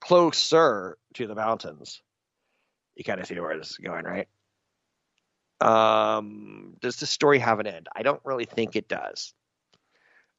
closer 0.00 0.98
to 1.14 1.26
the 1.26 1.34
mountains. 1.34 2.02
You 2.96 3.04
kind 3.04 3.20
of 3.20 3.26
see 3.26 3.38
where 3.38 3.58
this 3.58 3.72
is 3.72 3.78
going, 3.78 4.04
right? 4.04 4.28
Um, 5.60 6.74
does 6.80 6.96
the 6.96 7.06
story 7.06 7.38
have 7.38 7.60
an 7.60 7.66
end? 7.66 7.88
I 7.94 8.02
don't 8.02 8.20
really 8.24 8.44
think 8.44 8.76
it 8.76 8.88
does. 8.88 9.34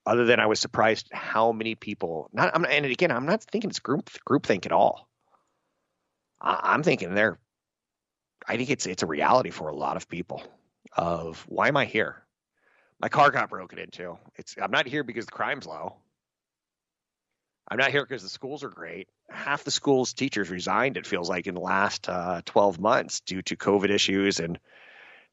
Other 0.05 0.25
than 0.25 0.39
I 0.39 0.46
was 0.46 0.60
surprised 0.60 1.10
how 1.12 1.51
many 1.51 1.74
people. 1.75 2.29
Not, 2.32 2.51
I'm, 2.53 2.65
and 2.65 2.86
again, 2.86 3.12
I'm 3.12 3.25
not 3.25 3.44
thinking 3.44 3.70
it's 3.72 3.79
group 3.79 4.10
groupthink 4.29 4.65
at 4.65 4.72
all. 4.72 5.10
I, 6.39 6.60
I'm 6.63 6.84
thinking 6.84 7.15
they're. 7.15 7.39
I 8.48 8.58
think 8.58 8.70
it's 8.70 8.86
it's 8.86 9.01
a 9.01 9.08
reality 9.08 9.50
for 9.50 9.70
a 9.70 9.75
lot 9.75 9.98
of 9.98 10.08
people. 10.08 10.44
Of 10.96 11.44
why 11.48 11.70
am 11.70 11.77
I 11.77 11.86
here? 11.86 12.25
My 13.00 13.10
car 13.10 13.32
got 13.32 13.50
broken 13.50 13.80
into. 13.80 14.18
It's 14.36 14.56
I'm 14.62 14.72
not 14.72 14.88
here 14.88 15.04
because 15.04 15.25
the 15.25 15.32
crime's 15.32 15.66
low. 15.66 15.96
I'm 17.68 17.78
not 17.78 17.92
here 17.92 18.04
because 18.06 18.24
the 18.24 18.30
schools 18.30 18.64
are 18.64 18.70
great. 18.70 19.10
Half 19.30 19.64
the 19.64 19.72
schools 19.72 20.14
teachers 20.14 20.50
resigned. 20.50 20.98
It 20.98 21.08
feels 21.08 21.30
like 21.30 21.48
in 21.48 21.56
the 21.56 21.62
last 21.62 22.08
uh, 22.08 22.42
12 22.46 22.80
months 22.80 23.22
due 23.22 23.42
to 23.44 23.56
COVID 23.56 23.90
issues 23.90 24.40
and 24.40 24.60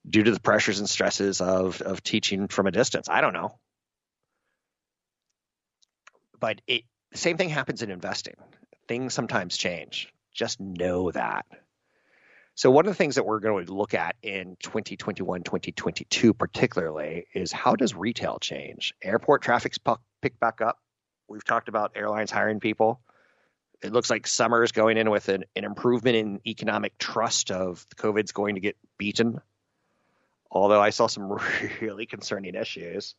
due 0.08 0.22
to 0.22 0.30
the 0.30 0.40
pressures 0.40 0.80
and 0.80 0.88
stresses 0.88 1.40
of 1.40 1.80
of 1.82 2.02
teaching 2.02 2.48
from 2.48 2.66
a 2.66 2.70
distance. 2.70 3.08
I 3.08 3.20
don't 3.20 3.34
know, 3.34 3.58
but 6.40 6.60
it 6.66 6.82
same 7.14 7.36
thing 7.36 7.50
happens 7.50 7.82
in 7.82 7.90
investing. 7.90 8.34
Things 8.88 9.14
sometimes 9.14 9.56
change. 9.56 10.12
Just 10.32 10.58
know 10.60 11.10
that. 11.10 11.44
So 12.54 12.70
one 12.70 12.86
of 12.86 12.90
the 12.90 12.96
things 12.96 13.14
that 13.14 13.24
we're 13.24 13.40
going 13.40 13.66
to 13.66 13.72
look 13.72 13.94
at 13.94 14.16
in 14.22 14.56
2021, 14.62 15.42
2022 15.42 16.34
particularly 16.34 17.26
is 17.34 17.50
how 17.50 17.76
does 17.76 17.94
retail 17.94 18.38
change? 18.40 18.94
Airport 19.02 19.42
traffic's 19.42 19.78
picked 20.20 20.38
back 20.38 20.60
up. 20.60 20.78
We've 21.28 21.44
talked 21.44 21.68
about 21.68 21.92
airlines 21.96 22.30
hiring 22.30 22.60
people. 22.60 23.00
It 23.82 23.92
looks 23.92 24.10
like 24.10 24.26
summer 24.26 24.62
is 24.62 24.70
going 24.70 24.98
in 24.98 25.10
with 25.10 25.28
an, 25.28 25.44
an 25.56 25.64
improvement 25.64 26.14
in 26.14 26.40
economic 26.46 26.98
trust 26.98 27.50
of 27.50 27.86
COVID's 27.96 28.32
going 28.32 28.56
to 28.56 28.60
get 28.60 28.76
beaten. 28.98 29.40
Although 30.50 30.80
I 30.80 30.90
saw 30.90 31.06
some 31.06 31.38
really 31.80 32.04
concerning 32.04 32.54
issues 32.54 33.14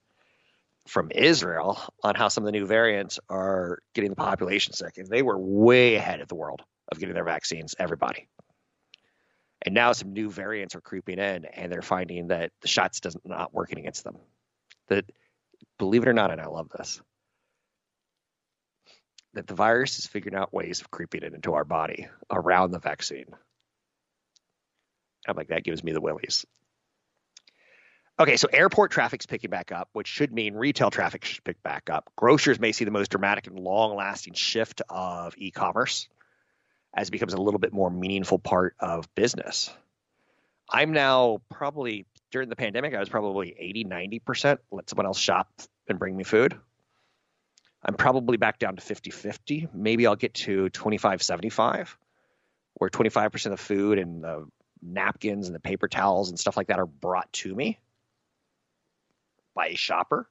from 0.88 1.12
Israel 1.12 1.82
on 2.04 2.14
how 2.14 2.28
some 2.28 2.44
of 2.44 2.46
the 2.46 2.52
new 2.52 2.68
variants 2.68 3.20
are 3.30 3.80
getting 3.96 4.12
the 4.12 4.16
population 4.16 4.74
sick. 4.74 4.98
And 4.98 5.08
they 5.08 5.24
were 5.24 5.38
way 5.40 5.96
ahead 5.96 6.22
of 6.22 6.28
the 6.28 6.36
world 6.36 6.62
of 6.92 7.00
getting 7.00 7.16
their 7.16 7.24
vaccines, 7.24 7.74
everybody. 7.80 8.28
And 9.66 9.74
now 9.74 9.94
some 9.94 10.12
new 10.14 10.30
variants 10.30 10.76
are 10.76 10.82
creeping 10.82 11.20
in, 11.20 11.46
and 11.46 11.72
they're 11.72 11.82
finding 11.82 12.28
that 12.28 12.52
the 12.62 12.68
shots 12.68 13.00
does 13.00 13.16
not 13.24 13.54
working 13.54 13.80
against 13.80 14.04
them. 14.04 14.18
That, 14.90 15.06
believe 15.80 16.04
it 16.04 16.10
or 16.10 16.14
not, 16.14 16.32
and 16.32 16.42
I 16.42 16.48
love 16.48 16.70
this, 16.70 17.02
that 19.34 19.48
the 19.48 19.56
virus 19.56 20.00
is 20.00 20.06
figuring 20.06 20.38
out 20.38 20.54
ways 20.54 20.82
of 20.82 20.92
creeping 20.92 21.24
it 21.24 21.34
into 21.34 21.54
our 21.54 21.64
body 21.64 22.08
around 22.30 22.72
the 22.72 22.80
vaccine. 22.80 23.28
I'm 25.26 25.38
like, 25.38 25.48
that 25.48 25.64
gives 25.64 25.84
me 25.84 25.94
the 25.94 26.02
willies. 26.02 26.46
Okay, 28.20 28.38
so 28.38 28.48
airport 28.52 28.92
traffic's 28.92 29.26
picking 29.26 29.50
back 29.50 29.72
up, 29.72 29.90
which 29.94 30.08
should 30.08 30.32
mean 30.32 30.54
retail 30.54 30.92
traffic 30.92 31.26
should 31.26 31.44
pick 31.44 31.64
back 31.64 31.90
up. 31.90 32.12
Grocers 32.16 32.60
may 32.60 32.72
see 32.74 32.86
the 32.86 32.92
most 32.92 33.10
dramatic 33.10 33.48
and 33.48 33.58
long 33.58 33.96
lasting 33.96 34.34
shift 34.34 34.82
of 34.90 35.34
e 35.38 35.50
commerce 35.50 36.10
as 36.94 37.08
it 37.08 37.12
becomes 37.12 37.34
a 37.34 37.42
little 37.42 37.60
bit 37.60 37.74
more 37.74 37.90
meaningful 37.90 38.40
part 38.40 38.76
of 38.80 39.14
business. 39.16 39.72
I'm 40.70 40.92
now 40.92 41.42
probably 41.50 42.06
during 42.32 42.50
the 42.50 42.56
pandemic, 42.56 42.96
I 42.96 43.00
was 43.00 43.10
probably 43.10 43.56
80, 43.58 43.86
90% 43.86 44.58
let 44.72 44.90
someone 44.90 45.06
else 45.06 45.20
shop 45.20 45.50
and 45.88 46.00
bring 46.00 46.18
me 46.18 46.24
food. 46.24 46.58
I'm 47.86 47.96
probably 47.96 48.38
back 48.38 48.60
down 48.60 48.76
to 48.76 48.82
50 48.82 49.12
50. 49.12 49.68
Maybe 49.74 50.08
I'll 50.08 50.16
get 50.16 50.34
to 50.36 50.70
25 50.70 51.22
75, 51.22 51.98
where 52.76 52.90
25% 52.90 53.46
of 53.46 53.52
the 53.52 53.58
food 53.58 54.00
and 54.00 54.24
the 54.24 54.48
napkins 54.82 55.48
and 55.48 55.56
the 55.56 55.60
paper 55.60 55.88
towels 55.88 56.30
and 56.30 56.40
stuff 56.40 56.58
like 56.58 56.68
that 56.68 56.80
are 56.80 56.86
brought 56.86 57.32
to 57.34 57.54
me 57.54 57.80
by 59.54 59.68
a 59.68 59.76
shopper. 59.76 60.30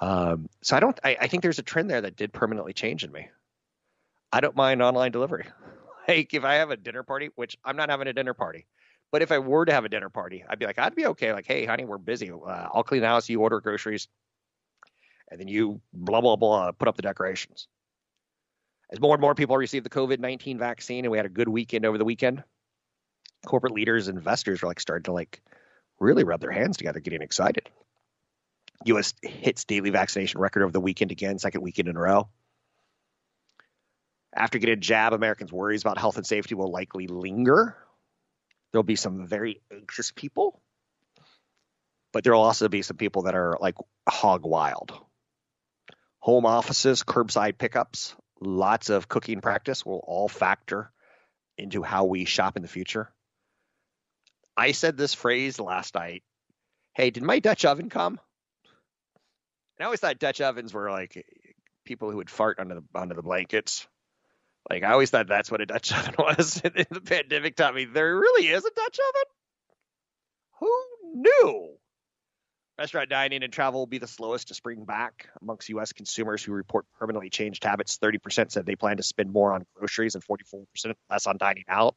Um, 0.00 0.48
so 0.62 0.76
I 0.76 0.80
don't, 0.80 0.98
I, 1.02 1.16
I 1.22 1.26
think 1.28 1.42
there's 1.42 1.58
a 1.58 1.62
trend 1.62 1.88
there 1.88 2.02
that 2.02 2.16
did 2.16 2.32
permanently 2.32 2.72
change 2.72 3.04
in 3.04 3.12
me. 3.12 3.28
I 4.34 4.40
don't 4.40 4.56
mind 4.56 4.82
online 4.82 5.12
delivery. 5.12 5.46
Like 6.06 6.34
if 6.34 6.44
I 6.44 6.56
have 6.56 6.68
a 6.70 6.76
dinner 6.76 7.02
party, 7.02 7.30
which 7.34 7.56
I'm 7.64 7.76
not 7.76 7.88
having 7.88 8.08
a 8.08 8.12
dinner 8.12 8.34
party, 8.34 8.66
but 9.10 9.22
if 9.22 9.32
I 9.32 9.38
were 9.38 9.64
to 9.64 9.72
have 9.72 9.86
a 9.86 9.88
dinner 9.88 10.10
party, 10.10 10.44
I'd 10.46 10.58
be 10.58 10.66
like, 10.66 10.78
I'd 10.78 10.94
be 10.94 11.06
okay. 11.06 11.32
Like, 11.32 11.46
hey, 11.46 11.64
honey, 11.64 11.86
we're 11.86 11.96
busy. 11.96 12.30
Uh, 12.30 12.68
I'll 12.74 12.82
clean 12.82 13.00
the 13.00 13.06
house. 13.06 13.26
You 13.26 13.40
order 13.40 13.58
groceries, 13.62 14.06
and 15.30 15.40
then 15.40 15.48
you 15.48 15.80
blah 15.94 16.20
blah 16.20 16.36
blah 16.36 16.72
put 16.72 16.88
up 16.88 16.96
the 16.96 17.00
decorations. 17.00 17.68
As 18.92 19.00
more 19.00 19.14
and 19.14 19.20
more 19.22 19.34
people 19.34 19.56
receive 19.56 19.82
the 19.82 19.88
COVID 19.88 20.18
19 20.18 20.58
vaccine, 20.58 21.06
and 21.06 21.10
we 21.10 21.16
had 21.16 21.24
a 21.24 21.30
good 21.30 21.48
weekend 21.48 21.86
over 21.86 21.96
the 21.96 22.04
weekend, 22.04 22.44
corporate 23.46 23.72
leaders, 23.72 24.08
investors 24.08 24.62
are 24.62 24.66
like 24.66 24.78
starting 24.78 25.04
to 25.04 25.12
like 25.12 25.40
really 26.00 26.24
rub 26.24 26.42
their 26.42 26.52
hands 26.52 26.76
together, 26.76 27.00
getting 27.00 27.22
excited. 27.22 27.70
U.S. 28.84 29.14
hits 29.22 29.64
daily 29.64 29.88
vaccination 29.88 30.38
record 30.38 30.64
over 30.64 30.72
the 30.72 30.80
weekend 30.80 31.12
again, 31.12 31.38
second 31.38 31.62
weekend 31.62 31.88
in 31.88 31.96
a 31.96 32.00
row. 32.00 32.28
After 34.34 34.58
getting 34.58 34.74
a 34.74 34.76
jab, 34.76 35.12
Americans' 35.12 35.52
worries 35.52 35.82
about 35.82 35.98
health 35.98 36.16
and 36.16 36.26
safety 36.26 36.54
will 36.54 36.70
likely 36.70 37.06
linger. 37.06 37.76
There'll 38.72 38.82
be 38.82 38.96
some 38.96 39.26
very 39.26 39.60
anxious 39.72 40.10
people, 40.10 40.60
but 42.12 42.24
there'll 42.24 42.42
also 42.42 42.68
be 42.68 42.82
some 42.82 42.96
people 42.96 43.22
that 43.22 43.36
are 43.36 43.56
like 43.60 43.76
hog 44.08 44.44
wild. 44.44 44.92
Home 46.18 46.46
offices, 46.46 47.04
curbside 47.04 47.58
pickups, 47.58 48.16
lots 48.40 48.90
of 48.90 49.08
cooking 49.08 49.40
practice 49.40 49.86
will 49.86 50.02
all 50.04 50.28
factor 50.28 50.90
into 51.56 51.82
how 51.82 52.04
we 52.04 52.24
shop 52.24 52.56
in 52.56 52.62
the 52.62 52.68
future. 52.68 53.12
I 54.56 54.72
said 54.72 54.96
this 54.96 55.14
phrase 55.14 55.60
last 55.60 55.94
night. 55.94 56.22
Hey, 56.94 57.10
did 57.10 57.22
my 57.22 57.38
Dutch 57.38 57.64
oven 57.64 57.90
come? 57.90 58.18
And 59.76 59.82
I 59.82 59.84
always 59.84 60.00
thought 60.00 60.18
Dutch 60.18 60.40
ovens 60.40 60.72
were 60.72 60.90
like 60.90 61.24
people 61.84 62.10
who 62.10 62.18
would 62.18 62.30
fart 62.30 62.58
under 62.58 62.76
the 62.76 62.84
under 62.94 63.14
the 63.14 63.22
blankets. 63.22 63.86
Like 64.70 64.82
I 64.82 64.92
always 64.92 65.10
thought 65.10 65.26
that's 65.26 65.50
what 65.50 65.60
a 65.60 65.66
Dutch 65.66 65.92
oven 65.96 66.14
was. 66.18 66.60
The 66.90 67.02
pandemic 67.04 67.56
taught 67.56 67.74
me 67.74 67.84
there 67.84 68.16
really 68.16 68.48
is 68.48 68.64
a 68.64 68.70
Dutch 68.70 68.98
oven. 68.98 69.22
Who 70.60 70.84
knew? 71.14 71.76
Restaurant 72.78 73.08
dining 73.08 73.44
and 73.44 73.52
travel 73.52 73.80
will 73.80 73.86
be 73.86 73.98
the 73.98 74.08
slowest 74.08 74.48
to 74.48 74.54
spring 74.54 74.84
back 74.84 75.28
amongst 75.40 75.68
U.S. 75.68 75.92
consumers 75.92 76.42
who 76.42 76.52
report 76.52 76.86
permanently 76.98 77.30
changed 77.30 77.62
habits. 77.62 77.98
30% 77.98 78.50
said 78.50 78.66
they 78.66 78.74
plan 78.74 78.96
to 78.96 79.02
spend 79.04 79.32
more 79.32 79.52
on 79.52 79.64
groceries 79.76 80.16
and 80.16 80.24
44% 80.24 80.66
less 81.08 81.26
on 81.26 81.36
dining 81.38 81.64
out. 81.68 81.94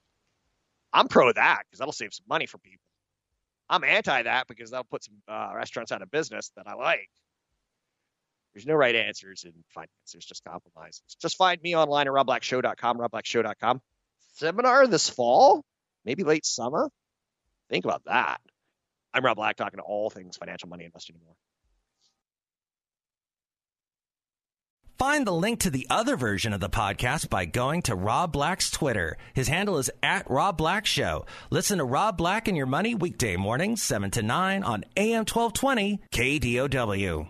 I'm 0.94 1.08
pro 1.08 1.34
that 1.34 1.64
because 1.66 1.80
that'll 1.80 1.94
save 1.94 2.14
some 2.14 2.26
money 2.30 2.46
for 2.46 2.60
people. 2.60 2.84
I'm 3.70 3.84
anti 3.84 4.24
that 4.24 4.48
because 4.48 4.70
that'll 4.70 4.86
put 4.86 5.04
some 5.04 5.16
uh, 5.28 5.52
restaurants 5.56 5.92
out 5.92 6.02
of 6.04 6.12
business 6.12 6.52
that 6.56 6.68
I 6.68 6.76
like. 6.76 7.10
There's 8.58 8.66
no 8.66 8.74
right 8.74 8.96
answers 8.96 9.44
in 9.44 9.54
finance. 9.70 9.92
There's 10.12 10.26
just 10.26 10.44
compromises. 10.44 11.16
Just 11.22 11.38
find 11.38 11.62
me 11.62 11.76
online 11.76 12.08
at 12.08 12.14
robblackshow.com, 12.14 12.98
robblackshow.com. 12.98 13.82
Seminar 14.34 14.88
this 14.88 15.08
fall, 15.12 15.64
maybe 16.04 16.24
late 16.24 16.44
summer. 16.44 16.90
Think 17.70 17.86
about 17.86 18.06
that. 18.06 18.42
I'm 19.14 19.24
Rob 19.24 19.38
Black, 19.38 19.58
talking 19.58 19.78
to 19.78 19.84
all 19.84 20.10
things 20.10 20.38
financial, 20.38 20.70
money, 20.70 20.86
investing, 20.86 21.18
and 21.18 21.24
more. 21.24 21.36
Find 24.98 25.28
the 25.28 25.34
link 25.34 25.60
to 25.60 25.70
the 25.70 25.86
other 25.92 26.18
version 26.18 26.52
of 26.52 26.60
the 26.60 26.68
podcast 26.68 27.30
by 27.30 27.46
going 27.46 27.84
to 27.84 27.94
Rob 27.94 28.34
Black's 28.34 28.72
Twitter. 28.72 29.18
His 29.36 29.50
handle 29.50 29.78
is 29.78 29.92
at 30.02 30.28
Rob 30.32 30.58
Black 30.58 30.88
Show. 30.88 31.28
Listen 31.52 31.78
to 31.78 31.86
Rob 31.86 32.18
Black 32.18 32.48
and 32.48 32.58
Your 32.58 32.66
Money 32.66 32.96
weekday 32.96 33.36
mornings, 33.36 33.84
7 33.84 34.10
to 34.10 34.24
9 34.24 34.64
on 34.64 34.84
AM 34.96 35.26
1220 35.28 36.02
KDOW. 36.12 37.30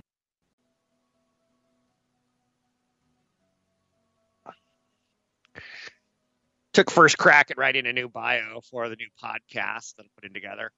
Took 6.78 6.92
first 6.92 7.18
crack 7.18 7.50
at 7.50 7.58
writing 7.58 7.88
a 7.88 7.92
new 7.92 8.08
bio 8.08 8.62
for 8.70 8.88
the 8.88 8.96
new 8.96 9.08
podcast 9.20 9.96
that 9.96 10.04
I'm 10.04 10.10
putting 10.16 10.32
together. 10.32 10.72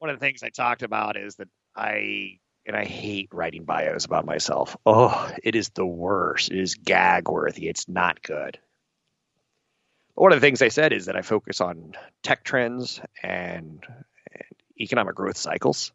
One 0.00 0.10
of 0.10 0.18
the 0.18 0.26
things 0.26 0.42
I 0.42 0.48
talked 0.48 0.82
about 0.82 1.16
is 1.16 1.36
that 1.36 1.46
I 1.76 2.40
and 2.66 2.74
I 2.74 2.84
hate 2.84 3.28
writing 3.32 3.62
bios 3.62 4.04
about 4.06 4.26
myself. 4.26 4.76
Oh, 4.86 5.30
it 5.44 5.54
is 5.54 5.68
the 5.68 5.86
worst. 5.86 6.50
It 6.50 6.58
is 6.58 6.74
gag 6.74 7.28
worthy. 7.28 7.68
It's 7.68 7.88
not 7.88 8.20
good. 8.24 8.58
But 10.16 10.22
one 10.22 10.32
of 10.32 10.40
the 10.40 10.44
things 10.44 10.60
I 10.60 10.66
said 10.66 10.92
is 10.92 11.06
that 11.06 11.14
I 11.14 11.22
focus 11.22 11.60
on 11.60 11.94
tech 12.24 12.42
trends 12.42 13.00
and, 13.22 13.84
and 14.32 14.44
economic 14.80 15.14
growth 15.14 15.36
cycles. 15.36 15.92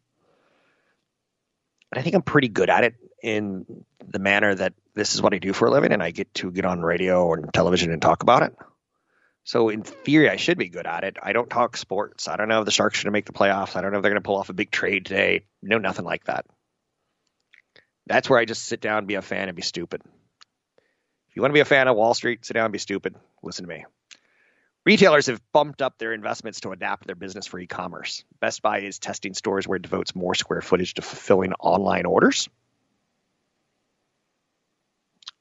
And 1.92 1.98
I 1.98 2.02
think 2.02 2.16
I'm 2.16 2.22
pretty 2.22 2.48
good 2.48 2.70
at 2.70 2.84
it 2.84 2.94
in 3.22 3.66
the 4.06 4.18
manner 4.18 4.54
that 4.54 4.72
this 4.98 5.14
is 5.14 5.22
what 5.22 5.32
I 5.32 5.38
do 5.38 5.52
for 5.52 5.68
a 5.68 5.70
living 5.70 5.92
and 5.92 6.02
I 6.02 6.10
get 6.10 6.32
to 6.34 6.50
get 6.50 6.64
on 6.64 6.80
radio 6.80 7.32
and 7.32 7.52
television 7.52 7.92
and 7.92 8.02
talk 8.02 8.22
about 8.22 8.42
it. 8.42 8.54
So 9.44 9.70
in 9.70 9.82
theory, 9.82 10.28
I 10.28 10.36
should 10.36 10.58
be 10.58 10.68
good 10.68 10.86
at 10.86 11.04
it. 11.04 11.16
I 11.22 11.32
don't 11.32 11.48
talk 11.48 11.76
sports. 11.76 12.28
I 12.28 12.36
don't 12.36 12.48
know 12.48 12.60
if 12.60 12.64
the 12.66 12.70
Sharks 12.70 12.98
are 12.98 13.04
going 13.04 13.12
to 13.12 13.16
make 13.16 13.24
the 13.24 13.32
playoffs. 13.32 13.76
I 13.76 13.80
don't 13.80 13.92
know 13.92 13.98
if 13.98 14.02
they're 14.02 14.10
going 14.10 14.22
to 14.22 14.26
pull 14.26 14.36
off 14.36 14.50
a 14.50 14.54
big 14.54 14.70
trade 14.70 15.06
today. 15.06 15.44
No, 15.62 15.78
nothing 15.78 16.04
like 16.04 16.24
that. 16.24 16.44
That's 18.06 18.28
where 18.28 18.38
I 18.38 18.44
just 18.44 18.66
sit 18.66 18.80
down, 18.80 19.06
be 19.06 19.14
a 19.14 19.22
fan, 19.22 19.48
and 19.48 19.56
be 19.56 19.62
stupid. 19.62 20.02
If 21.28 21.36
you 21.36 21.42
want 21.42 21.50
to 21.50 21.54
be 21.54 21.60
a 21.60 21.64
fan 21.64 21.88
of 21.88 21.96
Wall 21.96 22.14
Street, 22.14 22.44
sit 22.44 22.54
down 22.54 22.66
and 22.66 22.72
be 22.72 22.78
stupid. 22.78 23.14
Listen 23.42 23.64
to 23.64 23.68
me. 23.68 23.84
Retailers 24.84 25.26
have 25.26 25.40
bumped 25.52 25.82
up 25.82 25.98
their 25.98 26.12
investments 26.12 26.60
to 26.60 26.72
adapt 26.72 27.06
their 27.06 27.14
business 27.14 27.46
for 27.46 27.58
e-commerce. 27.58 28.24
Best 28.40 28.62
Buy 28.62 28.80
is 28.80 28.98
testing 28.98 29.34
stores 29.34 29.68
where 29.68 29.76
it 29.76 29.82
devotes 29.82 30.14
more 30.14 30.34
square 30.34 30.62
footage 30.62 30.94
to 30.94 31.02
fulfilling 31.02 31.52
online 31.54 32.06
orders. 32.06 32.48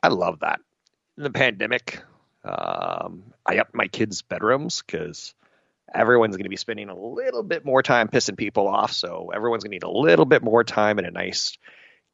I 0.01 0.09
love 0.09 0.39
that. 0.39 0.59
In 1.17 1.23
the 1.23 1.31
pandemic, 1.31 2.01
um, 2.43 3.33
I 3.45 3.57
upped 3.57 3.73
my 3.73 3.87
kids' 3.87 4.21
bedrooms 4.21 4.83
because 4.85 5.33
everyone's 5.93 6.35
going 6.35 6.43
to 6.43 6.49
be 6.49 6.57
spending 6.57 6.89
a 6.89 6.97
little 6.97 7.43
bit 7.43 7.65
more 7.65 7.81
time 7.81 8.07
pissing 8.07 8.37
people 8.37 8.67
off. 8.67 8.93
So 8.93 9.31
everyone's 9.33 9.63
going 9.63 9.71
to 9.71 9.75
need 9.75 9.83
a 9.83 9.99
little 9.99 10.25
bit 10.25 10.43
more 10.43 10.63
time 10.63 10.99
in 10.99 11.05
a 11.05 11.11
nice 11.11 11.57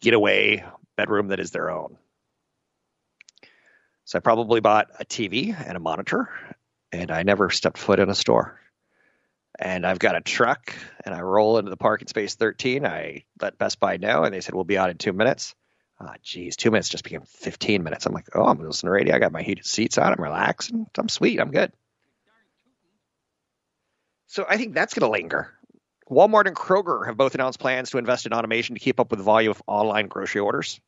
getaway 0.01 0.63
bedroom 0.95 1.29
that 1.29 1.39
is 1.39 1.51
their 1.51 1.69
own. 1.69 1.97
So 4.05 4.17
I 4.17 4.21
probably 4.21 4.59
bought 4.59 4.89
a 4.99 5.05
TV 5.05 5.55
and 5.57 5.77
a 5.77 5.79
monitor, 5.79 6.29
and 6.91 7.09
I 7.09 7.23
never 7.23 7.49
stepped 7.49 7.77
foot 7.77 7.99
in 7.99 8.09
a 8.09 8.15
store. 8.15 8.59
And 9.59 9.85
I've 9.85 9.99
got 9.99 10.15
a 10.15 10.21
truck, 10.21 10.73
and 11.05 11.13
I 11.13 11.21
roll 11.21 11.57
into 11.57 11.69
the 11.69 11.77
parking 11.77 12.07
space 12.07 12.35
13. 12.35 12.85
I 12.85 13.23
let 13.41 13.57
Best 13.57 13.79
Buy 13.79 13.97
know, 13.97 14.23
and 14.23 14.33
they 14.33 14.41
said 14.41 14.55
we'll 14.55 14.63
be 14.63 14.77
out 14.77 14.89
in 14.89 14.97
two 14.97 15.13
minutes. 15.13 15.55
Ah, 16.05 16.15
geez, 16.21 16.57
two 16.57 16.71
minutes 16.71 16.89
just 16.89 17.03
became 17.03 17.21
15 17.21 17.83
minutes. 17.83 18.05
I'm 18.05 18.13
like, 18.13 18.27
oh, 18.35 18.43
I'm 18.43 18.59
listening 18.59 18.89
to 18.89 18.91
radio. 18.91 19.15
I 19.15 19.19
got 19.19 19.31
my 19.31 19.41
heated 19.41 19.65
seats 19.65 19.97
on. 19.97 20.11
I'm 20.11 20.21
relaxing. 20.21 20.87
I'm 20.97 21.09
sweet. 21.09 21.39
I'm 21.39 21.51
good. 21.51 21.71
So 24.27 24.45
I 24.47 24.57
think 24.57 24.73
that's 24.73 24.93
going 24.93 25.07
to 25.07 25.11
linger. 25.11 25.53
Walmart 26.09 26.47
and 26.47 26.55
Kroger 26.55 27.05
have 27.05 27.15
both 27.15 27.35
announced 27.35 27.59
plans 27.59 27.91
to 27.91 27.97
invest 27.97 28.25
in 28.25 28.33
automation 28.33 28.75
to 28.75 28.81
keep 28.81 28.99
up 28.99 29.11
with 29.11 29.19
the 29.19 29.23
volume 29.23 29.51
of 29.51 29.61
online 29.67 30.07
grocery 30.07 30.41
orders. 30.41 30.81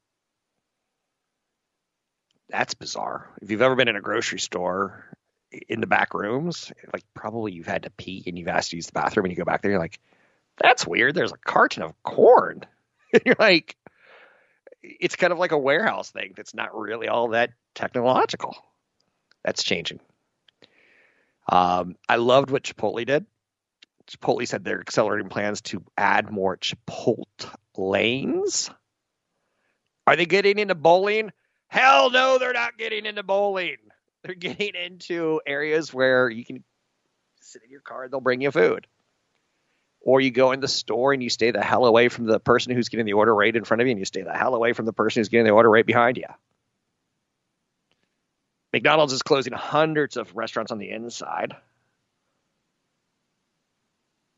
That's 2.50 2.74
bizarre. 2.74 3.30
If 3.42 3.52
you've 3.52 3.62
ever 3.62 3.76
been 3.76 3.88
in 3.88 3.96
a 3.96 4.02
grocery 4.02 4.40
store 4.40 5.06
in 5.70 5.80
the 5.80 5.88
back 5.88 6.14
rooms, 6.14 6.72
like 6.92 7.04
probably 7.14 7.54
you've 7.54 7.68
had 7.68 7.84
to 7.84 7.90
pee 7.92 8.24
and 8.28 8.38
you've 8.38 8.48
asked 8.48 8.72
to 8.72 8.76
use 8.76 8.88
the 8.88 8.94
bathroom 8.94 9.26
and 9.26 9.32
you 9.32 9.38
go 9.38 9.46
back 9.46 9.62
there, 9.62 9.72
you're 9.72 9.80
like, 9.80 10.00
that's 10.58 10.86
weird. 10.86 11.16
There's 11.16 11.32
a 11.32 11.38
carton 11.38 11.84
of 11.84 11.94
corn. 12.04 12.62
you're 13.26 13.36
like, 13.40 13.76
it's 15.00 15.16
kind 15.16 15.34
of 15.34 15.40
like 15.40 15.52
a 15.52 15.58
warehouse 15.58 16.12
thing 16.12 16.34
that's 16.36 16.54
not 16.54 16.76
really 16.78 17.08
all 17.08 17.30
that 17.30 17.52
technological. 17.74 18.56
That's 19.44 19.64
changing. 19.64 20.00
Um, 21.48 21.96
I 22.10 22.16
loved 22.16 22.50
what 22.50 22.64
Chipotle 22.64 23.06
did. 23.06 23.26
Chipotle 24.08 24.48
said 24.48 24.64
they're 24.64 24.82
accelerating 24.82 25.30
plans 25.30 25.62
to 25.62 25.84
add 25.98 26.32
more 26.32 26.58
Chipotle 26.58 27.26
lanes. 27.76 28.70
Are 30.08 30.16
they 30.16 30.26
getting 30.26 30.60
into 30.60 30.76
bowling? 30.76 31.32
Hell 31.68 32.12
no, 32.12 32.38
they're 32.38 32.54
not 32.54 32.78
getting 32.78 33.06
into 33.06 33.24
bowling. 33.24 33.78
They're 34.24 34.36
getting 34.36 34.74
into 34.76 35.42
areas 35.46 35.94
where 35.94 36.30
you 36.30 36.46
can 36.46 36.64
sit 37.42 37.64
in 37.64 37.70
your 37.70 37.82
car 37.82 38.04
and 38.04 38.14
they'll 38.14 38.22
bring 38.22 38.42
you 38.42 38.52
food. 38.52 38.88
Or 40.06 40.22
you 40.22 40.30
go 40.30 40.52
in 40.52 40.60
the 40.60 40.68
store 40.68 41.14
and 41.14 41.24
you 41.24 41.32
stay 41.32 41.50
the 41.50 41.64
hell 41.64 41.86
away 41.86 42.10
from 42.10 42.26
the 42.26 42.40
person 42.40 42.74
who's 42.74 42.90
getting 42.90 43.08
the 43.08 43.14
order 43.14 43.34
right 43.34 43.54
in 43.54 43.66
front 43.66 43.82
of 43.82 43.88
you, 43.88 43.92
and 43.92 44.00
you 44.00 44.06
stay 44.06 44.22
the 44.22 44.38
hell 44.38 44.54
away 44.54 44.72
from 44.72 44.86
the 44.86 44.94
person 44.94 45.20
who's 45.20 45.30
getting 45.30 45.48
the 45.48 45.52
order 45.52 45.70
right 45.70 45.86
behind 45.86 46.16
you. 46.18 46.28
McDonald's 48.72 49.14
is 49.14 49.24
closing 49.24 49.54
hundreds 49.54 50.16
of 50.16 50.36
restaurants 50.36 50.72
on 50.72 50.78
the 50.78 50.92
inside. 50.92 51.56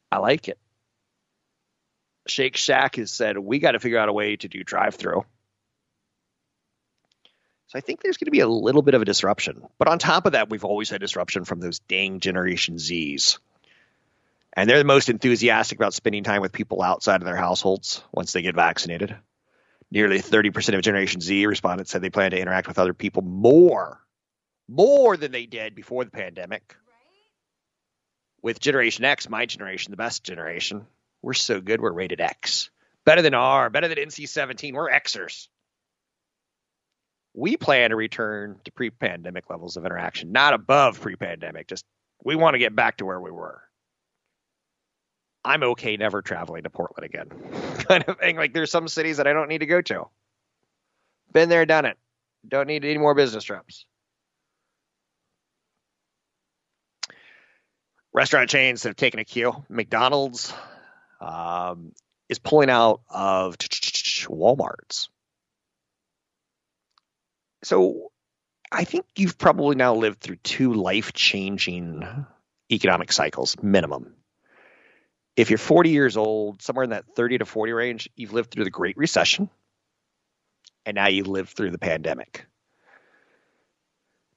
I 0.10 0.20
like 0.20 0.48
it. 0.48 0.58
Shake 2.28 2.56
Shack 2.56 2.96
has 2.96 3.12
said 3.12 3.38
we 3.38 3.60
got 3.60 3.72
to 3.72 3.80
figure 3.80 3.98
out 3.98 4.10
a 4.10 4.14
way 4.14 4.38
to 4.38 4.48
do 4.48 4.64
drive-through. 4.64 5.26
So 7.68 7.78
I 7.78 7.82
think 7.82 8.02
there's 8.02 8.16
going 8.16 8.28
to 8.28 8.32
be 8.32 8.40
a 8.40 8.48
little 8.48 8.82
bit 8.82 8.94
of 8.94 9.02
a 9.02 9.06
disruption. 9.06 9.64
But 9.78 9.90
on 9.90 10.00
top 10.00 10.26
of 10.26 10.32
that, 10.32 10.50
we've 10.50 10.64
always 10.64 10.90
had 10.90 11.02
disruption 11.02 11.44
from 11.44 11.60
those 11.60 11.80
dang 11.80 12.22
Generation 12.22 12.76
Zs. 12.76 13.40
And 14.58 14.68
they're 14.68 14.80
the 14.80 14.86
most 14.86 15.10
enthusiastic 15.10 15.78
about 15.78 15.94
spending 15.94 16.24
time 16.24 16.42
with 16.42 16.52
people 16.52 16.82
outside 16.82 17.22
of 17.22 17.26
their 17.26 17.36
households 17.36 18.04
once 18.12 18.34
they 18.34 18.42
get 18.42 18.56
vaccinated. 18.56 19.16
Nearly 19.92 20.18
30% 20.18 20.74
of 20.74 20.82
Generation 20.82 21.22
Z 21.22 21.46
respondents 21.46 21.92
said 21.92 22.02
they 22.02 22.10
plan 22.10 22.32
to 22.32 22.40
interact 22.40 22.68
with 22.68 22.80
other 22.80 22.96
people 22.96 23.22
more, 23.22 24.02
more 24.68 25.16
than 25.16 25.32
they 25.32 25.46
did 25.46 25.76
before 25.76 26.04
the 26.04 26.12
pandemic. 26.12 26.76
With 28.42 28.60
Generation 28.60 29.06
X, 29.06 29.30
my 29.30 29.46
generation, 29.46 29.92
the 29.92 29.98
best 29.98 30.24
generation, 30.24 30.88
we're 31.22 31.34
so 31.34 31.62
good, 31.62 31.80
we're 31.80 31.92
rated 31.92 32.20
X. 32.20 32.72
Better 33.06 33.22
than 33.22 33.36
R, 33.36 33.70
better 33.70 33.88
than 33.88 34.00
NC 34.00 34.28
17. 34.28 34.74
We're 34.74 34.90
Xers. 34.90 35.50
We 37.36 37.58
plan 37.58 37.92
to 37.92 37.96
return 37.96 38.60
to 38.66 38.72
pre 38.72 38.90
pandemic 38.90 39.52
levels 39.52 39.78
of 39.78 39.86
interaction, 39.86 40.32
not 40.32 40.56
above 40.56 41.00
pre 41.00 41.16
pandemic. 41.16 41.68
Just 41.68 41.86
we 42.24 42.36
want 42.36 42.56
to 42.56 42.60
get 42.60 42.76
back 42.76 42.98
to 42.98 43.06
where 43.06 43.22
we 43.22 43.30
were. 43.30 43.62
I'm 45.48 45.64
okay 45.64 45.96
never 45.96 46.22
traveling 46.22 46.64
to 46.64 46.70
Portland 46.70 47.06
again. 47.06 47.30
kind 47.88 48.04
of 48.06 48.20
thing. 48.20 48.36
Like 48.36 48.54
there's 48.54 48.70
some 48.70 48.90
cities 48.90 49.16
that 49.18 49.28
I 49.28 49.34
don't 49.34 49.48
need 49.48 49.60
to 49.60 49.66
go 49.66 49.82
to. 49.82 50.10
Been 51.32 51.48
there, 51.48 51.66
done 51.66 51.86
it. 51.86 51.98
Don't 52.46 52.68
need 52.68 52.84
any 52.84 52.98
more 52.98 53.16
business 53.16 53.46
trips. 53.46 53.86
Restaurant 58.14 58.50
chains 58.50 58.84
that 58.84 58.90
have 58.90 58.96
taken 58.98 59.22
a 59.22 59.24
cue. 59.24 59.54
McDonald's 59.70 60.54
um, 61.22 61.94
is 62.28 62.40
pulling 62.40 62.70
out 62.70 63.00
of 63.10 63.58
Walmart's. 63.58 65.08
So 67.64 68.12
I 68.70 68.84
think 68.84 69.06
you've 69.16 69.38
probably 69.38 69.78
now 69.78 69.96
lived 69.96 70.20
through 70.20 70.38
two 70.38 70.74
life 70.74 71.14
changing 71.14 72.06
economic 72.70 73.14
cycles, 73.14 73.56
minimum 73.62 74.17
if 75.38 75.52
you're 75.52 75.60
40 75.60 75.92
years 75.92 76.18
old, 76.18 76.64
somewhere 76.64 76.84
in 76.84 76.90
that 76.90 77.06
30 77.16 77.38
to 77.38 77.46
40 77.46 77.72
range, 77.72 78.10
you've 78.16 78.34
lived 78.34 78.52
through 78.52 78.64
the 78.64 78.72
Great 78.72 78.98
Recession, 78.98 79.50
and 80.84 80.96
now 80.96 81.08
you 81.08 81.24
live 81.24 81.50
through 81.50 81.70
the 81.70 81.78
pandemic. 81.78 82.48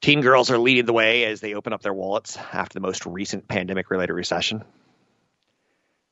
Teen 0.03 0.21
girls 0.21 0.51
are 0.51 0.59
leading 0.59 0.85
the 0.85 0.93
way 0.93 1.25
as 1.25 1.41
they 1.41 1.55
open 1.55 1.73
up 1.73 1.83
their 1.83 1.95
wallets 1.95 2.37
after 2.37 2.75
the 2.75 2.81
most 2.81 3.07
recent 3.07 3.49
pandemic 3.49 3.91
related 3.91 4.13
recession. 4.13 4.63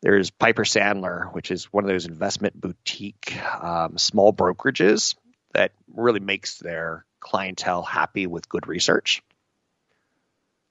There's 0.00 0.30
Piper 0.30 0.64
Sandler, 0.64 1.32
which 1.34 1.50
is 1.50 1.66
one 1.66 1.84
of 1.84 1.88
those 1.88 2.06
investment 2.06 2.58
boutique 2.58 3.36
um, 3.62 3.98
small 3.98 4.32
brokerages 4.32 5.16
that 5.54 5.72
really 5.92 6.20
makes 6.20 6.58
their 6.58 7.04
clientele 7.20 7.82
happy 7.82 8.26
with 8.26 8.48
good 8.48 8.68
research. 8.68 9.22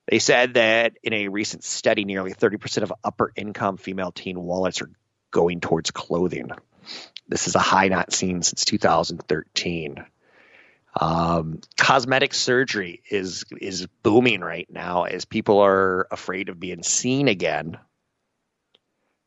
They 0.08 0.20
said 0.20 0.54
that 0.54 0.98
in 1.04 1.14
a 1.14 1.28
recent 1.28 1.64
study, 1.64 2.06
nearly 2.06 2.34
30% 2.34 2.84
of 2.84 2.94
upper 3.04 3.32
income 3.36 3.78
female 3.78 4.12
teen 4.12 4.40
wallets 4.40 4.82
are 4.82 4.90
going 5.32 5.60
towards 5.60 5.92
clothing. 5.92 6.52
This 7.28 7.48
is 7.48 7.56
a 7.56 7.60
high 7.60 7.90
not 7.90 8.14
seen 8.14 8.42
since 8.42 8.64
2013. 8.64 10.06
Um, 11.00 11.60
cosmetic 11.76 12.34
surgery 12.34 13.04
is 13.12 13.44
is 13.60 13.86
booming 14.02 14.42
right 14.42 14.68
now 14.72 15.04
as 15.04 15.26
people 15.26 15.60
are 15.60 16.08
afraid 16.10 16.50
of 16.50 16.60
being 16.60 16.82
seen 16.82 17.28
again, 17.28 17.78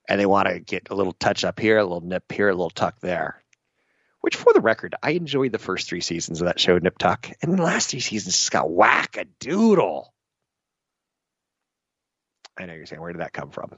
and 0.08 0.18
they 0.18 0.26
want 0.26 0.48
to 0.48 0.58
get 0.58 0.88
a 0.90 0.94
little 0.94 1.12
touch 1.12 1.44
up 1.44 1.60
here, 1.60 1.78
a 1.78 1.84
little 1.84 2.00
nip 2.00 2.32
here, 2.32 2.48
a 2.48 2.54
little 2.54 2.70
tuck 2.70 2.98
there. 3.00 3.44
Which, 4.20 4.36
for 4.36 4.52
the 4.52 4.60
record, 4.60 4.96
I 5.02 5.12
enjoyed 5.12 5.52
the 5.52 5.58
first 5.58 5.88
three 5.88 6.00
seasons 6.00 6.40
of 6.40 6.46
that 6.46 6.60
show, 6.60 6.76
Nip 6.76 6.98
Tuck, 6.98 7.30
and 7.40 7.56
the 7.56 7.62
last 7.62 7.90
three 7.90 8.00
seasons 8.00 8.36
just 8.36 8.50
got 8.50 8.70
whack 8.70 9.16
a 9.16 9.24
doodle. 9.24 10.12
I 12.60 12.66
know 12.66 12.74
you're 12.74 12.86
saying, 12.86 13.00
where 13.00 13.12
did 13.12 13.20
that 13.22 13.32
come 13.32 13.50
from? 13.50 13.72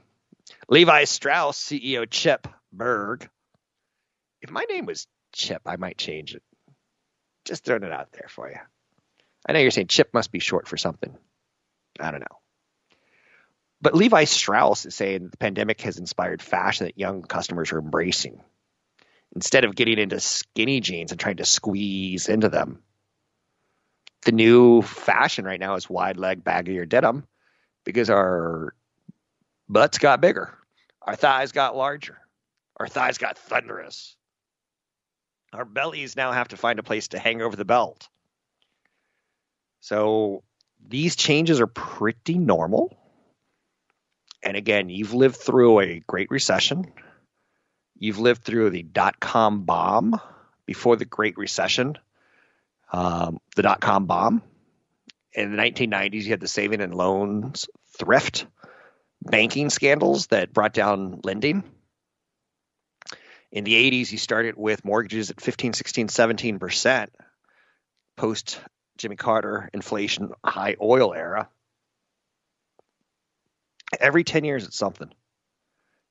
Levi 0.68 1.05
Strauss, 1.05 1.59
CEO 1.59 2.07
Chip 2.09 2.49
Bergh. 2.75 3.29
If 4.40 4.51
my 4.51 4.64
name 4.64 4.87
was 4.87 5.07
Chip, 5.33 5.62
I 5.66 5.77
might 5.77 5.99
change 5.99 6.35
it. 6.35 6.42
Just 7.45 7.64
throwing 7.64 7.85
it 7.85 7.92
out 7.92 8.12
there 8.12 8.29
for 8.29 8.51
you. 8.51 8.59
I 9.47 9.53
know 9.53 9.61
you're 9.61 9.71
saying 9.71 9.88
Chip 9.88 10.12
must 10.12 10.31
be 10.31 10.38
short 10.38 10.68
for 10.68 10.77
something. 10.77 11.16
I 11.99 12.11
don't 12.11 12.21
know. 12.21 12.38
But 13.81 13.97
Levi 13.97 14.25
Strauss 14.25 14.87
is 14.87 14.95
saying 14.95 15.29
the 15.29 15.37
pandemic 15.37 15.81
has 15.83 15.99
inspired 15.99 16.40
fashion 16.40 16.87
that 16.87 16.99
young 16.99 17.23
customers 17.23 17.73
are 17.73 17.81
embracing. 17.81 18.40
Instead 19.35 19.64
of 19.64 19.75
getting 19.75 19.99
into 19.99 20.21
skinny 20.21 20.81
jeans 20.81 21.11
and 21.11 21.18
trying 21.18 21.38
to 21.38 21.45
squeeze 21.45 22.29
into 22.29 22.49
them, 22.49 22.83
the 24.25 24.33
new 24.33 24.83
fashion 24.83 25.45
right 25.45 25.59
now 25.59 25.75
is 25.75 25.90
wide 25.90 26.16
leg 26.16 26.45
baggier 26.45 26.88
denim 26.88 27.27
because 27.85 28.11
our 28.11 28.75
butts 29.68 29.99
got 29.99 30.21
bigger, 30.21 30.57
our 31.03 31.16
thighs 31.16 31.53
got 31.53 31.77
larger, 31.77 32.18
our 32.77 32.88
thighs 32.88 33.18
got 33.18 33.38
thunderous. 33.38 34.16
Our 35.53 35.66
bellies 35.66 36.16
now 36.16 36.33
have 36.33 36.49
to 36.49 36.57
find 36.57 36.79
a 36.79 36.83
place 36.83 37.09
to 37.09 37.18
hang 37.18 37.42
over 37.42 37.57
the 37.57 37.66
belt. 37.66 38.09
So 39.81 40.45
these 40.88 41.14
changes 41.14 41.61
are 41.61 41.66
pretty 41.66 42.38
normal. 42.38 42.97
And 44.42 44.57
again, 44.57 44.88
you've 44.88 45.12
lived 45.12 45.37
through 45.37 45.81
a 45.81 46.01
great 46.07 46.31
recession. 46.31 46.90
You've 47.99 48.18
lived 48.18 48.42
through 48.42 48.71
the 48.71 48.83
dot 48.83 49.21
com 49.21 49.64
bomb 49.64 50.18
before 50.64 50.97
the 50.97 51.05
Great 51.05 51.37
Recession, 51.37 51.99
um, 52.92 53.38
the 53.55 53.62
dot 53.62 53.81
com 53.81 54.07
bomb 54.07 54.42
in 55.35 55.55
the 55.55 55.62
1990s, 55.62 56.23
you 56.25 56.31
had 56.31 56.40
the 56.40 56.49
saving 56.49 56.81
and 56.81 56.95
loans 56.95 57.68
thrift 57.99 58.47
banking 59.23 59.71
scandals 59.71 60.29
that 60.29 60.53
brought 60.53 60.73
down 60.73 61.21
lending. 61.23 61.62
In 63.51 63.64
the 63.64 63.75
80s, 63.75 64.11
you 64.11 64.18
started 64.18 64.57
with 64.57 64.85
mortgages 64.85 65.31
at 65.31 65.40
15, 65.40 65.75
16, 65.75 66.09
17% 66.09 67.09
post 68.16 68.61
Jimmy 68.97 69.16
Carter 69.16 69.68
inflation 69.73 70.33
high 70.45 70.77
oil 70.81 71.14
era. 71.14 71.49
Every 74.01 74.25
10 74.25 74.45
years, 74.45 74.66
it's 74.66 74.77
something 74.77 75.11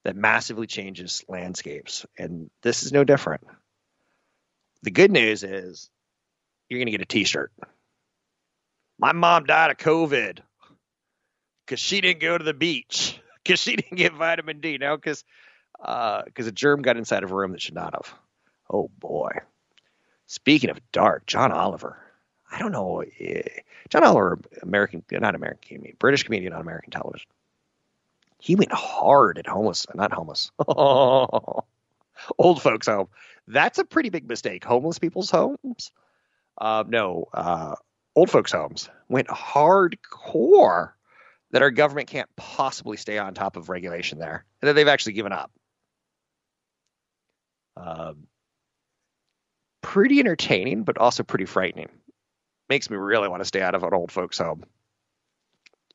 that 0.03 0.15
massively 0.15 0.67
changes 0.67 1.23
landscapes. 1.27 2.05
And 2.17 2.49
this 2.62 2.84
is 2.84 2.91
no 2.91 3.03
different. 3.03 3.45
The 4.84 4.91
good 4.91 5.12
news 5.12 5.43
is 5.43 5.89
you're 6.69 6.79
going 6.79 6.88
to 6.88 6.91
get 6.91 7.01
a 7.01 7.05
t 7.05 7.23
shirt. 7.23 7.51
My 9.01 9.13
mom 9.13 9.45
died 9.45 9.71
of 9.71 9.77
COVID 9.77 10.39
because 11.65 11.79
she 11.79 12.01
didn't 12.01 12.21
go 12.21 12.37
to 12.37 12.43
the 12.43 12.53
beach 12.53 13.19
because 13.43 13.59
she 13.59 13.75
didn't 13.75 13.97
get 13.97 14.13
vitamin 14.13 14.61
D. 14.61 14.77
Now 14.77 14.95
because 14.95 15.25
because 15.77 16.45
uh, 16.45 16.49
a 16.49 16.51
germ 16.51 16.83
got 16.83 16.97
inside 16.97 17.23
of 17.23 17.31
a 17.31 17.35
room 17.35 17.51
that 17.53 17.61
should 17.61 17.73
not 17.73 17.95
have. 17.95 18.13
Oh 18.71 18.91
boy. 18.99 19.31
Speaking 20.27 20.69
of 20.69 20.79
dark, 20.91 21.25
John 21.25 21.51
Oliver. 21.51 21.97
I 22.51 22.59
don't 22.59 22.71
know. 22.71 23.03
eh, 23.19 23.41
John 23.89 24.03
Oliver, 24.03 24.39
American, 24.61 25.03
not 25.11 25.35
American 25.35 25.61
comedian, 25.77 25.95
British 25.97 26.23
comedian 26.23 26.53
on 26.53 26.61
American 26.61 26.91
television. 26.91 27.27
He 28.39 28.55
went 28.55 28.71
hard 28.71 29.37
at 29.37 29.47
homeless, 29.47 29.87
not 29.95 30.11
homeless, 30.11 30.51
old 30.67 31.63
folks' 32.61 32.87
home. 32.87 33.07
That's 33.47 33.79
a 33.79 33.85
pretty 33.85 34.09
big 34.09 34.27
mistake. 34.27 34.63
Homeless 34.63 34.99
people's 34.99 35.31
homes. 35.31 35.91
Uh, 36.57 36.83
no, 36.87 37.27
uh, 37.33 37.75
old 38.15 38.30
folks' 38.30 38.52
homes 38.52 38.89
went 39.10 39.28
hardcore 39.28 40.91
that 41.52 41.62
our 41.62 41.71
government 41.71 42.08
can't 42.08 42.30
possibly 42.36 42.97
stay 42.97 43.17
on 43.17 43.34
top 43.34 43.58
of 43.58 43.69
regulation 43.69 44.19
there, 44.19 44.45
and 44.62 44.69
that 44.69 44.74
they've 44.74 44.88
actually 44.88 45.13
given 45.13 45.34
up. 45.34 45.52
Um, 47.76 48.28
pretty 49.82 50.19
entertaining, 50.19 50.84
but 50.84 50.97
also 50.97 51.24
pretty 51.24 51.45
frightening. 51.45 51.89
Makes 52.69 52.89
me 52.89 52.97
really 52.97 53.28
want 53.28 53.41
to 53.41 53.45
stay 53.45 53.62
out 53.62 53.76
of 53.76 53.84
an 53.84 53.93
old 53.93 54.12
folks' 54.12 54.38
home. 54.38 54.63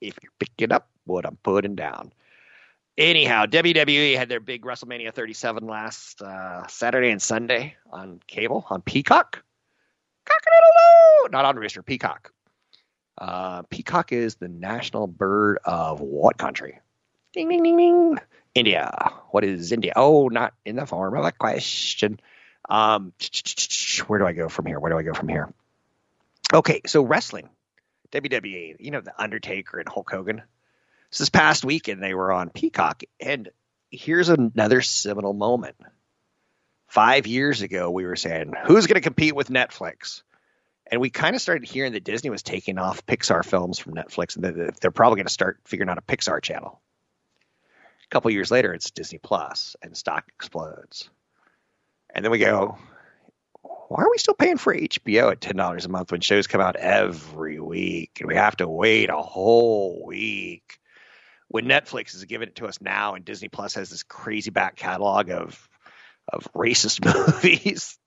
If 0.01 0.19
you're 0.23 0.33
picking 0.39 0.73
up 0.73 0.89
what 1.05 1.25
I'm 1.25 1.39
putting 1.43 1.75
down. 1.75 2.13
Anyhow, 2.99 3.47
WWE 3.47 4.17
had 4.17 4.29
their 4.29 4.41
big 4.41 4.63
WrestleMania 4.63 5.13
37 5.13 5.67
last 5.67 6.23
uh, 6.23 6.67
Saturday 6.67 7.11
and 7.11 7.21
Sunday 7.21 7.77
on 7.91 8.21
cable 8.27 8.67
on 8.71 8.83
Peacock. 8.83 9.43
Not 11.31 11.45
on 11.45 11.57
Rooster, 11.57 11.83
Peacock. 11.83 12.33
Uh, 13.19 13.63
peacock 13.63 14.13
is 14.13 14.37
the 14.37 14.49
national 14.49 15.07
bird 15.07 15.59
of 15.65 16.01
what 16.01 16.37
country? 16.37 16.81
Ding, 17.33 17.49
ding, 17.49 17.63
ding, 17.63 17.77
ding. 17.77 18.19
India. 18.55 19.13
What 19.31 19.45
is 19.45 19.73
India? 19.73 19.93
Oh, 19.97 20.29
not 20.29 20.55
in 20.65 20.77
the 20.77 20.87
form 20.87 21.17
of 21.17 21.25
a 21.25 21.33
question. 21.33 22.21
Um, 22.69 23.13
where 24.07 24.19
do 24.19 24.27
I 24.27 24.33
go 24.33 24.49
from 24.49 24.67
here? 24.67 24.79
Where 24.81 24.91
do 24.91 24.99
I 24.99 25.03
go 25.03 25.15
from 25.15 25.29
here? 25.29 25.53
Okay, 26.53 26.81
so 26.87 27.03
wrestling, 27.03 27.49
WWE. 28.13 28.77
You 28.79 28.91
know 28.91 29.01
the 29.01 29.21
Undertaker 29.21 29.79
and 29.79 29.89
Hulk 29.89 30.11
Hogan. 30.11 30.43
This 31.17 31.29
past 31.29 31.65
weekend 31.65 32.03
they 32.03 32.15
were 32.15 32.33
on 32.33 32.51
Peacock, 32.51 33.03
and 33.21 33.51
here's 33.91 34.29
another 34.29 34.83
seminal 34.83 35.33
moment. 35.33 35.77
Five 36.87 37.27
years 37.27 37.63
ago, 37.63 37.91
we 37.91 38.07
were 38.07 38.17
saying 38.17 38.55
who's 38.65 38.87
going 38.87 38.95
to 38.95 39.01
compete 39.01 39.35
with 39.35 39.49
Netflix, 39.49 40.23
and 40.91 41.01
we 41.01 41.11
kind 41.11 41.35
of 41.35 41.43
started 41.43 41.69
hearing 41.69 41.93
that 41.93 42.05
Disney 42.05 42.31
was 42.31 42.43
taking 42.43 42.79
off 42.79 43.05
Pixar 43.07 43.45
films 43.45 43.79
from 43.79 43.95
Netflix, 43.95 44.37
and 44.37 44.45
that 44.45 44.81
they're 44.81 44.91
probably 44.91 45.17
going 45.17 45.27
to 45.27 45.33
start 45.33 45.59
figuring 45.65 45.91
out 45.91 45.99
a 45.99 46.03
Pixar 46.03 46.41
channel. 46.43 46.81
A 48.05 48.09
couple 48.09 48.31
years 48.31 48.53
later, 48.53 48.73
it's 48.73 48.93
Disney 48.93 49.19
Plus, 49.19 49.75
and 49.83 49.97
stock 49.97 50.25
explodes. 50.29 51.11
And 52.15 52.25
then 52.25 52.31
we 52.31 52.39
go, 52.39 52.79
why 53.89 54.03
are 54.03 54.11
we 54.11 54.19
still 54.19 54.35
paying 54.35 54.59
for 54.59 54.75
HBO 54.75 55.33
at 55.33 55.41
ten 55.41 55.57
dollars 55.57 55.85
a 55.85 55.89
month 55.89 56.13
when 56.13 56.21
shows 56.21 56.47
come 56.47 56.61
out 56.61 56.77
every 56.77 57.61
week 57.61 58.19
and 58.21 58.29
we 58.29 58.37
have 58.37 58.57
to 58.59 58.69
wait 58.69 59.11
a 59.11 59.17
whole 59.17 60.05
week? 60.07 60.79
When 61.49 61.67
Netflix 61.67 62.15
is 62.15 62.25
giving 62.25 62.49
it 62.49 62.57
to 62.57 62.67
us 62.67 62.81
now, 62.81 63.15
and 63.15 63.25
Disney 63.25 63.49
Plus 63.49 63.75
has 63.75 63.91
this 63.91 64.03
crazy 64.03 64.51
back 64.51 64.77
catalog 64.77 65.31
of 65.31 65.69
of 66.33 66.49
racist 66.55 67.05
movies, 67.43 67.99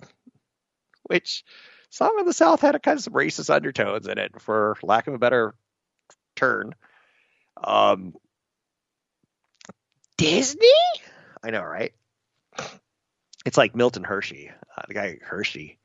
which 1.03 1.43
some 1.89 2.19
of 2.19 2.25
the 2.25 2.33
South 2.33 2.61
had 2.61 2.75
a 2.75 2.79
kind 2.79 2.97
of 2.97 3.03
some 3.03 3.13
racist 3.13 3.53
undertones 3.53 4.07
in 4.07 4.17
it, 4.17 4.39
for 4.41 4.77
lack 4.83 5.07
of 5.07 5.13
a 5.13 5.19
better 5.19 5.55
turn. 6.35 6.75
Um, 7.61 8.13
Disney, 10.17 10.67
I 11.43 11.51
know, 11.51 11.63
right? 11.63 11.93
It's 13.45 13.57
like 13.57 13.75
Milton 13.75 14.03
Hershey, 14.03 14.51
uh, 14.77 14.81
the 14.87 14.93
guy 14.93 15.17
Hershey. 15.21 15.79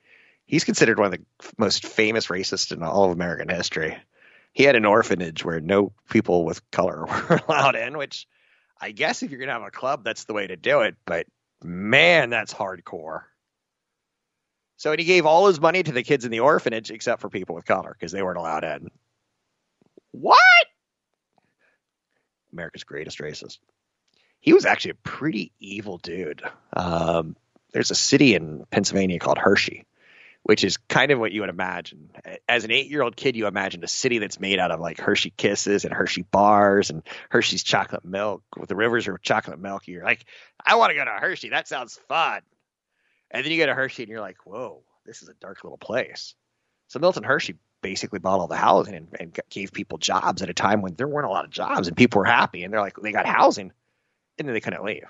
He's 0.45 0.65
considered 0.65 0.99
one 0.99 1.07
of 1.07 1.13
the 1.13 1.25
most 1.57 1.87
famous 1.87 2.27
racists 2.27 2.73
in 2.73 2.83
all 2.83 3.05
of 3.05 3.13
American 3.13 3.49
history. 3.49 3.97
He 4.53 4.65
had 4.65 4.77
an 4.77 4.85
orphanage 4.85 5.45
where 5.45 5.61
no 5.61 5.93
people 6.11 6.45
with 6.45 6.69
color 6.71 7.07
were 7.31 7.41
allowed 7.49 7.77
in, 7.77 7.97
which 7.97 8.27
I 8.81 8.91
guess 8.91 9.23
if 9.23 9.31
you're 9.31 9.39
going 9.39 9.49
to 9.49 9.55
have 9.55 9.63
a 9.63 9.71
club, 9.71 10.05
that's 10.05 10.25
the 10.25 10.35
way 10.35 10.47
to 10.47 10.57
do 10.57 10.81
it. 10.81 10.97
But 11.07 11.27
man, 11.65 12.31
that's 12.31 12.55
hardcore. 12.55 13.23
So 14.77 14.95
he 14.97 15.05
gave 15.05 15.25
all 15.25 15.47
his 15.47 15.61
money 15.61 15.83
to 15.83 15.93
the 15.93 16.03
kids 16.03 16.25
in 16.25 16.31
the 16.31 16.41
orphanage 16.41 16.91
except 16.91 17.21
for 17.21 17.29
people 17.29 17.55
with 17.55 17.65
color 17.65 17.97
because 17.99 18.13
they 18.13 18.23
weren't 18.23 18.39
allowed 18.39 18.65
in. 18.65 18.91
What? 20.11 20.39
America's 22.53 22.85
greatest 22.85 23.19
racist. 23.19 23.59
He 24.41 24.53
was 24.53 24.67
actually 24.67 24.93
a 24.93 25.09
pretty 25.09 25.53
evil 25.59 25.99
dude. 25.99 26.43
Um, 26.75 27.35
there's 27.73 27.91
a 27.91 27.97
city 27.97 28.35
in 28.35 28.65
Pennsylvania 28.71 29.19
called 29.19 29.39
Hershey, 29.39 29.87
which 30.45 30.63
is 30.63 30.77
kind 30.77 31.11
of 31.11 31.19
what 31.19 31.33
you 31.33 31.41
would 31.41 31.51
imagine. 31.51 32.11
As 32.47 32.65
an 32.65 32.71
eight 32.71 32.89
year 32.89 33.03
old 33.03 33.17
kid, 33.17 33.35
you 33.35 33.47
imagine 33.47 33.83
a 33.83 33.89
city 33.89 34.19
that's 34.19 34.39
made 34.39 34.59
out 34.59 34.71
of 34.71 34.79
like 34.79 35.01
Hershey 35.01 35.33
kisses 35.35 35.87
and 35.87 35.93
Hershey 35.93 36.23
bars 36.23 36.91
and 36.91 37.03
Hershey's 37.31 37.65
chocolate 37.65 38.05
milk 38.05 38.43
with 38.57 38.69
the 38.69 38.77
rivers 38.77 39.09
are 39.09 39.17
chocolate 39.17 39.59
milk. 39.59 39.89
You're 39.89 40.05
like, 40.05 40.27
I 40.65 40.77
want 40.77 40.91
to 40.91 40.97
go 40.97 41.05
to 41.05 41.11
Hershey. 41.11 41.49
That 41.49 41.67
sounds 41.67 41.99
fun. 42.09 42.43
And 43.31 43.43
then 43.43 43.53
you 43.53 43.59
go 43.59 43.67
to 43.67 43.75
Hershey 43.75 44.03
and 44.03 44.11
you're 44.11 44.21
like, 44.21 44.37
whoa, 44.45 44.83
this 45.07 45.23
is 45.23 45.31
a 45.31 45.35
dark 45.41 45.65
little 45.65 45.79
place. 45.79 46.35
So 46.89 46.99
Milton 46.99 47.25
Hershey 47.25 47.57
basically 47.81 48.19
bought 48.19 48.39
all 48.39 48.47
the 48.47 48.55
housing 48.55 48.95
and, 48.95 49.09
and 49.19 49.41
gave 49.49 49.73
people 49.73 49.97
jobs 49.97 50.43
at 50.43 50.51
a 50.51 50.55
time 50.55 50.83
when 50.83 50.95
there 50.95 51.09
weren't 51.09 51.27
a 51.27 51.31
lot 51.31 51.47
of 51.47 51.51
jobs 51.51 51.89
and 51.89 51.97
people 51.97 52.19
were 52.19 52.27
happy 52.27 52.65
and 52.65 52.73
they're 52.73 52.81
like, 52.81 52.97
they 52.97 53.13
got 53.13 53.27
housing 53.27 53.73
and 54.39 54.47
then 54.47 54.53
they 54.53 54.61
couldn't 54.61 54.85
leave. 54.85 55.09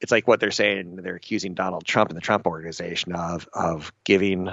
It's 0.00 0.12
like 0.12 0.28
what 0.28 0.40
they're 0.40 0.50
saying. 0.50 0.96
They're 0.96 1.16
accusing 1.16 1.54
Donald 1.54 1.84
Trump 1.84 2.10
and 2.10 2.16
the 2.16 2.22
Trump 2.22 2.46
organization 2.46 3.14
of 3.14 3.48
of 3.52 3.92
giving 4.04 4.48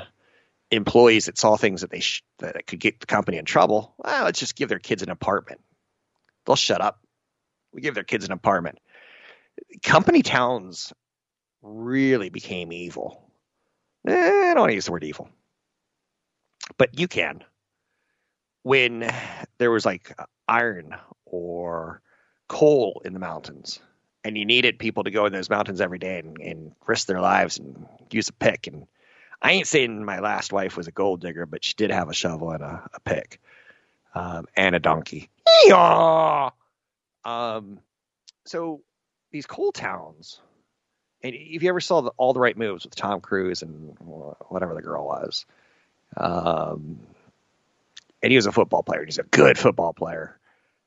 employees 0.72 1.26
that 1.26 1.38
saw 1.38 1.56
things 1.56 1.82
that 1.82 1.92
they 1.92 2.00
sh- 2.00 2.24
that 2.40 2.66
could 2.66 2.80
get 2.80 3.00
the 3.00 3.06
company 3.06 3.38
in 3.38 3.46
trouble. 3.46 3.94
Well, 3.98 4.26
let's 4.26 4.40
just 4.40 4.56
give 4.56 4.70
their 4.70 4.80
kids 4.80 5.04
an 5.04 5.10
apartment. 5.10 5.62
They'll 6.46 6.56
shut 6.56 6.82
up. 6.82 7.00
We 7.72 7.82
give 7.82 7.94
their 7.94 8.04
kids 8.04 8.26
an 8.26 8.32
apartment. 8.32 8.80
Company 9.84 10.22
towns 10.22 10.94
really 11.62 12.30
became 12.30 12.72
evil. 12.72 13.30
Eh, 14.08 14.14
I 14.14 14.54
don't 14.54 14.62
want 14.62 14.70
to 14.72 14.76
use 14.76 14.86
the 14.86 14.92
word 14.92 15.04
evil, 15.04 15.30
but 16.78 17.00
you 17.00 17.08
can. 17.08 17.44
When 18.64 19.12
there 19.58 19.72
was 19.72 19.86
like 19.86 20.16
iron 20.48 20.96
or 21.26 22.02
coal 22.48 23.02
in 23.06 23.14
the 23.14 23.20
mountains 23.20 23.80
and 24.26 24.36
you 24.36 24.44
needed 24.44 24.80
people 24.80 25.04
to 25.04 25.12
go 25.12 25.28
in 25.28 25.32
those 25.32 25.52
mountains 25.52 25.80
every 25.80 26.00
day 26.00 26.20
and, 26.20 26.38
and 26.42 26.72
risk 26.88 27.06
their 27.06 27.22
lives 27.22 27.60
and 27.60 27.86
use 28.12 28.28
a 28.28 28.34
pick 28.34 28.68
and 28.68 28.88
i 29.42 29.52
ain't 29.52 29.68
saying 29.68 30.04
my 30.04 30.20
last 30.20 30.52
wife 30.52 30.76
was 30.76 30.88
a 30.88 30.92
gold 30.92 31.22
digger 31.22 31.46
but 31.46 31.64
she 31.64 31.74
did 31.76 31.92
have 31.92 32.10
a 32.10 32.14
shovel 32.14 32.52
and 32.52 32.64
a, 32.64 32.90
a 32.94 33.00
pick 33.00 33.40
um, 34.16 34.46
and 34.56 34.76
a 34.76 34.80
donkey 34.80 35.30
Yee-haw! 35.66 36.52
um, 37.24 37.80
so 38.46 38.82
these 39.32 39.46
coal 39.46 39.72
towns 39.72 40.42
and 41.24 41.34
if 41.34 41.64
you 41.64 41.70
ever 41.70 41.82
saw 41.82 42.02
the, 42.02 42.12
all 42.18 42.34
the 42.34 42.40
right 42.40 42.58
moves 42.58 42.84
with 42.84 42.96
tom 42.96 43.22
cruise 43.22 43.62
and 43.62 43.96
whatever 44.50 44.74
the 44.74 44.82
girl 44.82 45.06
was 45.06 45.46
um, 46.18 47.00
and 48.24 48.32
he 48.32 48.38
was 48.38 48.48
a 48.48 48.52
football 48.52 48.82
player 48.82 49.06
he's 49.06 49.20
a 49.20 49.24
good 49.24 49.58
football 49.58 49.94
player 49.94 50.40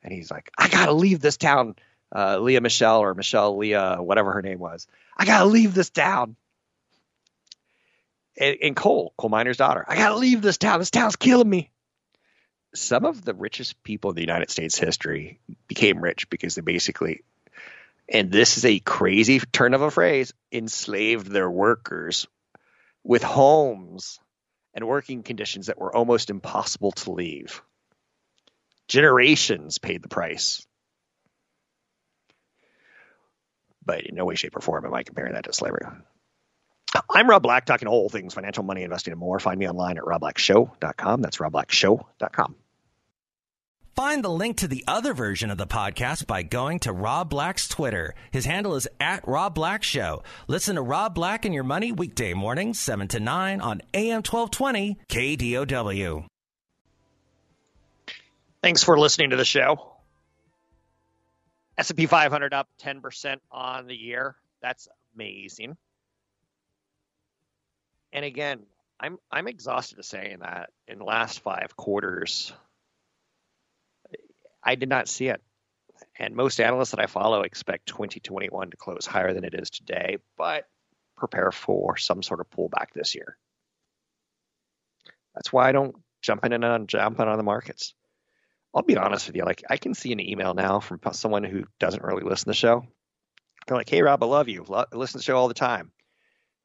and 0.02 0.12
he's 0.12 0.30
like, 0.30 0.50
I 0.56 0.68
gotta 0.68 0.92
leave 0.92 1.20
this 1.20 1.36
town. 1.36 1.76
Uh, 2.14 2.38
Leah 2.38 2.60
Michelle 2.60 3.00
or 3.00 3.14
Michelle 3.14 3.56
Leah, 3.56 3.96
whatever 4.00 4.32
her 4.32 4.42
name 4.42 4.58
was. 4.58 4.86
I 5.16 5.24
gotta 5.24 5.44
leave 5.44 5.74
this 5.74 5.90
town. 5.90 6.36
And, 8.40 8.56
and 8.62 8.76
Cole, 8.76 9.12
coal 9.18 9.30
miner's 9.30 9.56
daughter, 9.56 9.84
I 9.86 9.96
gotta 9.96 10.16
leave 10.16 10.42
this 10.42 10.58
town. 10.58 10.78
This 10.78 10.90
town's 10.90 11.16
killing 11.16 11.48
me. 11.48 11.70
Some 12.74 13.04
of 13.04 13.24
the 13.24 13.34
richest 13.34 13.82
people 13.82 14.10
in 14.10 14.16
the 14.16 14.22
United 14.22 14.50
States 14.50 14.78
history 14.78 15.40
became 15.66 16.00
rich 16.00 16.30
because 16.30 16.54
they 16.54 16.62
basically, 16.62 17.24
and 18.08 18.30
this 18.30 18.56
is 18.58 18.64
a 18.64 18.78
crazy 18.78 19.40
turn 19.40 19.74
of 19.74 19.82
a 19.82 19.90
phrase, 19.90 20.32
enslaved 20.52 21.26
their 21.26 21.50
workers 21.50 22.26
with 23.02 23.22
homes 23.22 24.20
and 24.74 24.86
working 24.86 25.22
conditions 25.22 25.66
that 25.66 25.78
were 25.78 25.94
almost 25.94 26.30
impossible 26.30 26.92
to 26.92 27.10
leave. 27.10 27.62
Generations 28.86 29.78
paid 29.78 30.02
the 30.02 30.08
price. 30.08 30.66
But 33.88 34.02
in 34.02 34.14
no 34.14 34.26
way, 34.26 34.34
shape, 34.34 34.54
or 34.54 34.60
form 34.60 34.84
am 34.84 34.92
I 34.92 35.02
comparing 35.02 35.32
that 35.32 35.44
to 35.44 35.52
slavery. 35.54 35.86
I'm 37.08 37.28
Rob 37.28 37.42
Black, 37.42 37.64
talking 37.64 37.88
all 37.88 38.10
things 38.10 38.34
financial, 38.34 38.62
money, 38.62 38.82
investing, 38.82 39.12
and 39.12 39.18
more. 39.18 39.40
Find 39.40 39.58
me 39.58 39.66
online 39.66 39.96
at 39.96 40.04
robblackshow.com. 40.04 41.22
That's 41.22 41.38
robblackshow.com. 41.38 42.54
Find 43.96 44.22
the 44.22 44.28
link 44.28 44.58
to 44.58 44.68
the 44.68 44.84
other 44.86 45.14
version 45.14 45.50
of 45.50 45.56
the 45.56 45.66
podcast 45.66 46.26
by 46.26 46.42
going 46.42 46.80
to 46.80 46.92
Rob 46.92 47.30
Black's 47.30 47.66
Twitter. 47.66 48.14
His 48.30 48.44
handle 48.44 48.74
is 48.76 48.86
at 49.00 49.26
Rob 49.26 49.54
Black 49.54 49.82
Show. 49.82 50.22
Listen 50.46 50.76
to 50.76 50.82
Rob 50.82 51.14
Black 51.14 51.46
and 51.46 51.54
Your 51.54 51.64
Money 51.64 51.90
weekday 51.90 52.34
mornings, 52.34 52.78
7 52.78 53.08
to 53.08 53.20
9 53.20 53.60
on 53.62 53.80
AM 53.94 54.22
1220 54.22 54.98
KDOW. 55.08 56.26
Thanks 58.62 58.84
for 58.84 58.98
listening 58.98 59.30
to 59.30 59.36
the 59.36 59.46
show. 59.46 59.97
S&P 61.78 62.06
500 62.06 62.52
up 62.52 62.68
10% 62.82 63.36
on 63.50 63.86
the 63.86 63.96
year. 63.96 64.36
That's 64.60 64.88
amazing. 65.14 65.76
And 68.12 68.24
again, 68.24 68.60
I'm 69.00 69.18
I'm 69.30 69.46
exhausted 69.46 69.96
to 69.96 70.02
saying 70.02 70.38
that 70.40 70.70
in 70.88 70.98
the 70.98 71.04
last 71.04 71.40
five 71.40 71.76
quarters, 71.76 72.52
I 74.62 74.74
did 74.74 74.88
not 74.88 75.08
see 75.08 75.28
it. 75.28 75.40
And 76.18 76.34
most 76.34 76.60
analysts 76.60 76.90
that 76.90 77.00
I 77.00 77.06
follow 77.06 77.42
expect 77.42 77.86
2021 77.86 78.70
to 78.70 78.76
close 78.76 79.06
higher 79.06 79.32
than 79.32 79.44
it 79.44 79.54
is 79.54 79.70
today, 79.70 80.18
but 80.36 80.64
prepare 81.16 81.52
for 81.52 81.96
some 81.96 82.22
sort 82.22 82.40
of 82.40 82.50
pullback 82.50 82.92
this 82.94 83.14
year. 83.14 83.36
That's 85.34 85.52
why 85.52 85.68
I 85.68 85.72
don't 85.72 85.94
jump 86.22 86.44
in 86.44 86.52
and 86.52 86.64
on 86.64 86.86
jumping 86.86 87.28
on 87.28 87.36
the 87.36 87.44
markets. 87.44 87.94
I'll 88.74 88.82
be 88.82 88.96
honest 88.96 89.26
with 89.26 89.36
you. 89.36 89.44
Like 89.44 89.62
I 89.68 89.76
can 89.76 89.94
see 89.94 90.12
an 90.12 90.20
email 90.20 90.54
now 90.54 90.80
from 90.80 91.00
someone 91.12 91.44
who 91.44 91.64
doesn't 91.80 92.02
really 92.02 92.22
listen 92.22 92.44
to 92.44 92.50
the 92.50 92.54
show. 92.54 92.84
They're 93.66 93.76
like, 93.76 93.88
"Hey 93.88 94.02
Rob, 94.02 94.22
I 94.22 94.26
love 94.26 94.48
you. 94.48 94.64
Lo- 94.68 94.84
listen 94.92 95.14
to 95.14 95.18
the 95.18 95.24
show 95.24 95.36
all 95.36 95.48
the 95.48 95.54
time. 95.54 95.90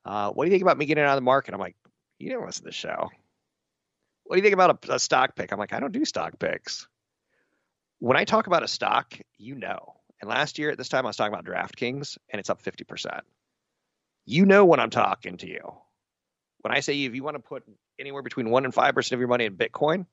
Uh, 0.06 0.32
what 0.32 0.46
do 0.46 0.50
you 0.50 0.54
think 0.54 0.64
about 0.64 0.78
me 0.78 0.86
getting 0.86 1.04
out 1.04 1.12
of 1.12 1.18
the 1.18 1.22
market?" 1.22 1.54
I'm 1.54 1.60
like, 1.60 1.76
"You 2.20 2.30
don't 2.30 2.46
listen 2.46 2.64
to 2.64 2.70
the 2.70 2.74
show. 2.74 3.10
What 4.26 4.36
do 4.36 4.38
you 4.38 4.44
think 4.44 4.54
about 4.54 4.90
a, 4.90 4.96
a 4.96 5.00
stock 5.00 5.36
pick?" 5.36 5.52
I'm 5.52 5.60
like, 5.60 5.74
"I 5.74 5.80
don't 5.80 5.94
do 5.94 6.06
stock 6.06 6.40
picks." 6.40 6.88
When 8.00 8.18
I 8.18 8.26
talk 8.26 8.48
about 8.48 8.64
a 8.64 8.68
stock, 8.68 9.14
you 9.38 9.56
know. 9.56 9.96
And 10.22 10.30
last 10.30 10.58
year 10.58 10.72
at 10.72 10.78
this 10.78 10.90
time, 10.90 11.06
I 11.06 11.10
was 11.10 11.18
talking 11.18 11.34
about 11.34 11.46
DraftKings, 11.46 12.18
and 12.30 12.40
it's 12.40 12.50
up 12.50 12.62
50%. 12.62 13.22
You 14.26 14.46
know 14.46 14.64
when 14.64 14.80
I'm 14.80 14.90
talking 14.90 15.36
to 15.38 15.48
you. 15.48 15.74
When 16.62 16.74
I 16.74 16.80
say 16.80 17.04
if 17.04 17.14
you 17.14 17.24
want 17.24 17.36
to 17.36 17.42
put 17.42 17.64
anywhere 18.00 18.22
between 18.22 18.50
one 18.50 18.64
and 18.64 18.74
five 18.74 18.94
percent 18.96 19.18
of 19.18 19.20
your 19.20 19.28
money 19.28 19.46
in 19.46 19.58
Bitcoin, 19.58 20.06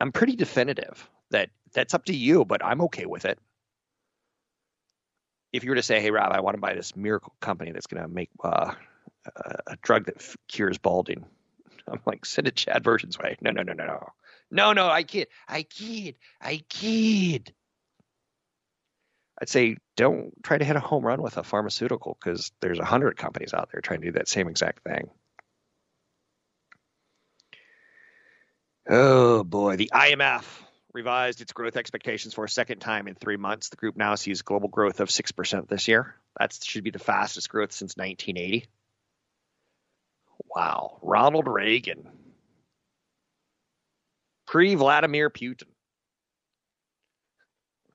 I'm 0.00 0.12
pretty 0.12 0.36
definitive 0.36 1.08
that 1.30 1.50
that's 1.72 1.94
up 1.94 2.04
to 2.06 2.16
you, 2.16 2.44
but 2.44 2.64
I'm 2.64 2.80
okay 2.82 3.06
with 3.06 3.24
it. 3.24 3.38
If 5.52 5.64
you 5.64 5.70
were 5.70 5.76
to 5.76 5.82
say, 5.82 6.00
"Hey, 6.00 6.10
Rob, 6.10 6.32
I 6.32 6.40
want 6.40 6.56
to 6.56 6.60
buy 6.60 6.74
this 6.74 6.94
miracle 6.94 7.34
company 7.40 7.72
that's 7.72 7.86
going 7.86 8.02
to 8.02 8.08
make 8.08 8.30
uh, 8.42 8.74
a 9.66 9.76
drug 9.82 10.06
that 10.06 10.16
f- 10.18 10.36
cures 10.46 10.78
balding," 10.78 11.24
I'm 11.88 12.00
like, 12.06 12.26
send 12.26 12.48
it 12.48 12.56
Chad 12.56 12.84
Version's 12.84 13.18
way. 13.18 13.36
No, 13.40 13.50
no, 13.50 13.62
no, 13.62 13.72
no, 13.72 13.86
no, 13.86 14.12
no, 14.50 14.72
no. 14.72 14.88
I 14.88 15.02
kid, 15.02 15.28
I 15.48 15.62
kid, 15.62 16.16
I 16.40 16.62
kid. 16.68 17.52
I'd 19.40 19.48
say 19.48 19.76
don't 19.96 20.32
try 20.42 20.58
to 20.58 20.64
hit 20.64 20.76
a 20.76 20.80
home 20.80 21.04
run 21.04 21.22
with 21.22 21.36
a 21.36 21.44
pharmaceutical 21.44 22.16
because 22.20 22.50
there's 22.60 22.80
a 22.80 22.84
hundred 22.84 23.16
companies 23.16 23.54
out 23.54 23.70
there 23.72 23.80
trying 23.80 24.00
to 24.00 24.08
do 24.08 24.12
that 24.12 24.28
same 24.28 24.48
exact 24.48 24.82
thing. 24.82 25.10
Oh 28.88 29.44
boy, 29.44 29.76
the 29.76 29.90
IMF 29.92 30.44
revised 30.94 31.42
its 31.42 31.52
growth 31.52 31.76
expectations 31.76 32.32
for 32.32 32.44
a 32.44 32.48
second 32.48 32.78
time 32.78 33.06
in 33.06 33.14
three 33.14 33.36
months. 33.36 33.68
The 33.68 33.76
group 33.76 33.96
now 33.96 34.14
sees 34.14 34.40
global 34.40 34.68
growth 34.68 35.00
of 35.00 35.10
6% 35.10 35.68
this 35.68 35.88
year. 35.88 36.14
That 36.38 36.58
should 36.62 36.84
be 36.84 36.90
the 36.90 36.98
fastest 36.98 37.50
growth 37.50 37.72
since 37.72 37.96
1980. 37.96 38.66
Wow. 40.54 40.98
Ronald 41.02 41.46
Reagan. 41.46 42.08
Pre 44.46 44.74
Vladimir 44.74 45.28
Putin. 45.28 45.68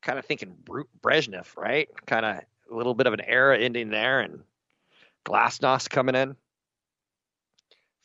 Kind 0.03 0.19
of 0.19 0.25
thinking 0.25 0.56
Brezhnev, 1.01 1.58
right? 1.58 1.89
Kind 2.06 2.25
of 2.25 2.38
a 2.71 2.75
little 2.75 2.93
bit 2.93 3.08
of 3.08 3.13
an 3.13 3.21
era 3.21 3.58
ending 3.58 3.89
there 3.89 4.19
and 4.19 4.43
Glasnost 5.25 5.89
coming 5.89 6.15
in 6.15 6.36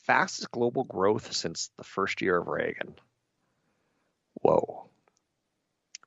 fastest 0.08 0.50
global 0.50 0.84
growth 0.84 1.34
since 1.34 1.70
the 1.76 1.84
first 1.84 2.22
year 2.22 2.38
of 2.38 2.48
Reagan. 2.48 2.94
Whoa. 4.40 4.88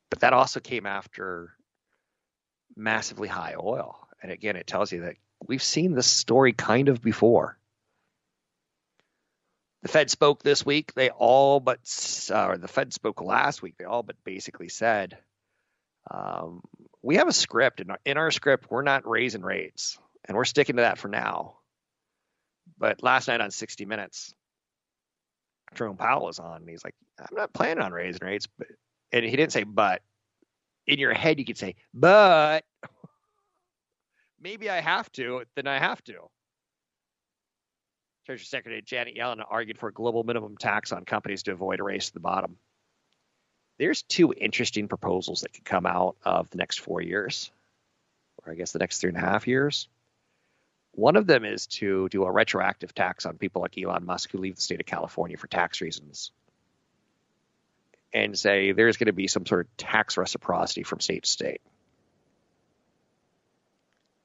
But 0.10 0.22
that 0.22 0.34
also 0.34 0.60
came 0.60 0.88
after 0.88 1.54
massively 2.76 3.28
high 3.28 3.54
oil. 3.58 4.08
And 4.24 4.32
again, 4.32 4.56
it 4.56 4.66
tells 4.66 4.92
you 4.92 5.02
that 5.02 5.16
we've 5.48 5.62
seen 5.62 5.94
this 5.94 6.08
story 6.08 6.52
kind 6.52 6.90
of 6.90 7.02
before. 7.02 7.60
The 9.84 9.88
Fed 9.88 10.10
spoke 10.10 10.42
this 10.42 10.66
week. 10.66 10.94
They 10.96 11.10
all 11.10 11.60
but, 11.60 11.80
uh, 12.32 12.48
or 12.48 12.58
the 12.58 12.68
Fed 12.68 12.94
spoke 12.94 13.22
last 13.22 13.62
week. 13.62 13.76
They 13.78 13.86
all 13.86 14.04
but 14.04 14.16
basically 14.24 14.70
said, 14.70 15.18
um, 16.10 16.64
we 17.04 17.18
have 17.18 17.28
a 17.28 17.34
script. 17.34 17.82
and 17.82 17.92
in 18.04 18.18
our 18.18 18.32
script, 18.32 18.72
we're 18.72 18.82
not 18.82 19.08
raising 19.08 19.44
rates, 19.44 20.00
and 20.26 20.36
we're 20.36 20.46
sticking 20.46 20.78
to 20.78 20.84
that 20.84 20.98
for 20.98 21.08
now. 21.08 21.61
But 22.82 23.04
last 23.04 23.28
night 23.28 23.42
on 23.42 23.52
60 23.52 23.86
Minutes, 23.86 24.34
Jerome 25.76 25.98
Powell 25.98 26.26
was 26.26 26.40
on, 26.40 26.62
and 26.62 26.70
he's 26.70 26.84
like, 26.84 26.96
"I'm 27.20 27.38
not 27.38 27.54
planning 27.54 27.84
on 27.84 27.94
raising 27.94 28.26
rates," 28.26 28.48
but 28.58 28.68
and 29.12 29.24
he 29.24 29.36
didn't 29.36 29.54
say 29.54 29.64
"but." 29.64 30.02
In 30.88 30.98
your 30.98 31.14
head, 31.14 31.38
you 31.38 31.46
could 31.46 31.60
say 31.60 31.76
"but." 31.94 32.66
Maybe 34.42 34.68
I 34.68 34.82
have 34.82 35.12
to. 35.12 35.44
Then 35.56 35.68
I 35.68 35.78
have 35.78 36.04
to. 36.06 36.28
Treasury 38.26 38.46
Secretary 38.46 38.82
Janet 38.82 39.16
Yellen 39.16 39.46
argued 39.48 39.78
for 39.78 39.90
a 39.90 39.94
global 39.94 40.24
minimum 40.24 40.58
tax 40.58 40.92
on 40.92 41.06
companies 41.06 41.44
to 41.44 41.52
avoid 41.52 41.80
a 41.80 41.84
race 41.84 42.08
to 42.08 42.14
the 42.16 42.20
bottom. 42.20 42.58
There's 43.78 44.02
two 44.02 44.34
interesting 44.34 44.88
proposals 44.88 45.42
that 45.42 45.54
could 45.54 45.66
come 45.66 45.86
out 45.86 46.16
of 46.24 46.50
the 46.50 46.58
next 46.58 46.80
four 46.80 47.00
years, 47.02 47.52
or 48.44 48.52
I 48.52 48.56
guess 48.56 48.72
the 48.72 48.80
next 48.80 49.02
three 49.02 49.10
and 49.10 49.18
a 49.18 49.22
half 49.22 49.48
years. 49.48 49.88
One 50.94 51.16
of 51.16 51.26
them 51.26 51.46
is 51.46 51.68
to 51.68 52.10
do 52.10 52.24
a 52.24 52.32
retroactive 52.32 52.94
tax 52.94 53.26
on 53.26 53.38
people 53.38 53.62
like 53.62 53.78
Elon 53.78 54.06
Musk 54.06 54.32
who 54.32 54.40
leave 54.40 54.56
the 54.56 54.62
state 54.62 54.82
of 54.82 54.86
California 54.86 55.38
for 55.38 55.48
tax 55.48 55.82
reasons 55.82 56.32
and 58.14 58.38
say 58.38 58.72
there's 58.74 58.98
going 58.98 59.08
to 59.08 59.14
be 59.14 59.28
some 59.28 59.46
sort 59.46 59.68
of 59.68 59.78
tax 59.78 60.18
reciprocity 60.18 60.84
from 60.84 61.00
state 61.00 61.24
to 61.24 61.30
state. 61.30 61.62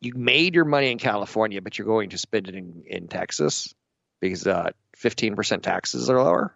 You 0.00 0.14
made 0.14 0.54
your 0.54 0.64
money 0.64 0.90
in 0.90 0.98
California, 0.98 1.62
but 1.62 1.78
you're 1.78 1.86
going 1.86 2.10
to 2.10 2.18
spend 2.18 2.48
it 2.48 2.54
in, 2.54 2.82
in 2.86 3.08
Texas 3.08 3.74
because 4.20 4.46
uh, 4.46 4.70
15% 5.02 5.62
taxes 5.62 6.10
are 6.10 6.22
lower. 6.22 6.54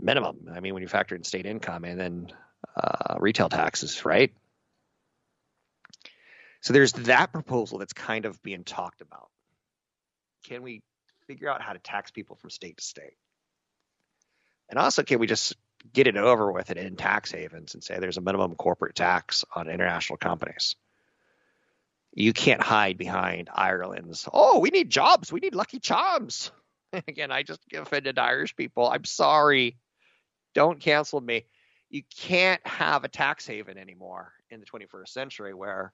Minimum. 0.00 0.50
I 0.52 0.60
mean, 0.60 0.74
when 0.74 0.82
you 0.82 0.88
factor 0.88 1.14
in 1.14 1.24
state 1.24 1.46
income 1.46 1.84
and 1.84 1.98
then 1.98 2.32
uh, 2.76 3.16
retail 3.18 3.48
taxes, 3.48 4.04
right? 4.04 4.32
So 6.64 6.72
there's 6.72 6.92
that 6.92 7.30
proposal 7.30 7.76
that's 7.76 7.92
kind 7.92 8.24
of 8.24 8.42
being 8.42 8.64
talked 8.64 9.02
about. 9.02 9.28
Can 10.46 10.62
we 10.62 10.82
figure 11.26 11.50
out 11.50 11.60
how 11.60 11.74
to 11.74 11.78
tax 11.78 12.10
people 12.10 12.36
from 12.36 12.48
state 12.48 12.78
to 12.78 12.82
state? 12.82 13.18
And 14.70 14.78
also, 14.78 15.02
can 15.02 15.18
we 15.18 15.26
just 15.26 15.56
get 15.92 16.06
it 16.06 16.16
over 16.16 16.50
with 16.50 16.70
it 16.70 16.78
in 16.78 16.96
tax 16.96 17.30
havens 17.30 17.74
and 17.74 17.84
say 17.84 17.98
there's 17.98 18.16
a 18.16 18.22
minimum 18.22 18.54
corporate 18.54 18.94
tax 18.94 19.44
on 19.54 19.68
international 19.68 20.16
companies? 20.16 20.74
You 22.14 22.32
can't 22.32 22.62
hide 22.62 22.96
behind 22.96 23.50
Ireland's, 23.52 24.26
oh, 24.32 24.58
we 24.60 24.70
need 24.70 24.88
jobs. 24.88 25.30
We 25.30 25.40
need 25.40 25.54
lucky 25.54 25.80
charms. 25.80 26.50
Again, 26.94 27.30
I 27.30 27.42
just 27.42 27.60
offended 27.74 28.18
Irish 28.18 28.56
people. 28.56 28.88
I'm 28.88 29.04
sorry. 29.04 29.76
Don't 30.54 30.80
cancel 30.80 31.20
me. 31.20 31.44
You 31.90 32.04
can't 32.16 32.66
have 32.66 33.04
a 33.04 33.08
tax 33.08 33.46
haven 33.46 33.76
anymore 33.76 34.32
in 34.48 34.60
the 34.60 34.66
21st 34.66 35.08
century 35.08 35.52
where 35.52 35.92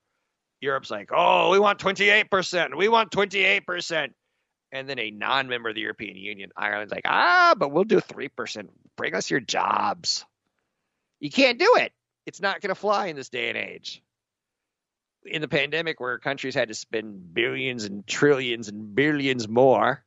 Europe's 0.61 0.91
like, 0.91 1.11
oh, 1.13 1.51
we 1.51 1.59
want 1.59 1.79
28%. 1.79 2.77
We 2.77 2.89
want 2.89 3.11
28%. 3.11 4.13
And 4.73 4.89
then 4.89 4.99
a 4.99 5.11
non 5.11 5.49
member 5.49 5.69
of 5.69 5.75
the 5.75 5.81
European 5.81 6.17
Union, 6.17 6.51
Ireland's 6.57 6.93
like, 6.93 7.07
ah, 7.07 7.55
but 7.57 7.73
we'll 7.73 7.85
do 7.85 8.01
3%. 8.01 8.69
Bring 8.97 9.15
us 9.15 9.31
your 9.31 9.41
jobs. 9.41 10.25
You 11.19 11.31
can't 11.31 11.59
do 11.59 11.77
it. 11.79 11.93
It's 12.27 12.41
not 12.41 12.61
going 12.61 12.69
to 12.69 12.75
fly 12.75 13.07
in 13.07 13.17
this 13.17 13.29
day 13.29 13.49
and 13.49 13.59
age. 13.59 14.03
In 15.25 15.43
the 15.43 15.49
pandemic, 15.49 16.01
where 16.01 16.19
countries 16.19 16.55
had 16.55 16.69
to 16.69 16.75
spend 16.75 17.35
billions 17.35 17.85
and 17.85 18.07
trillions 18.07 18.69
and 18.69 18.95
billions 18.95 19.49
more 19.49 20.05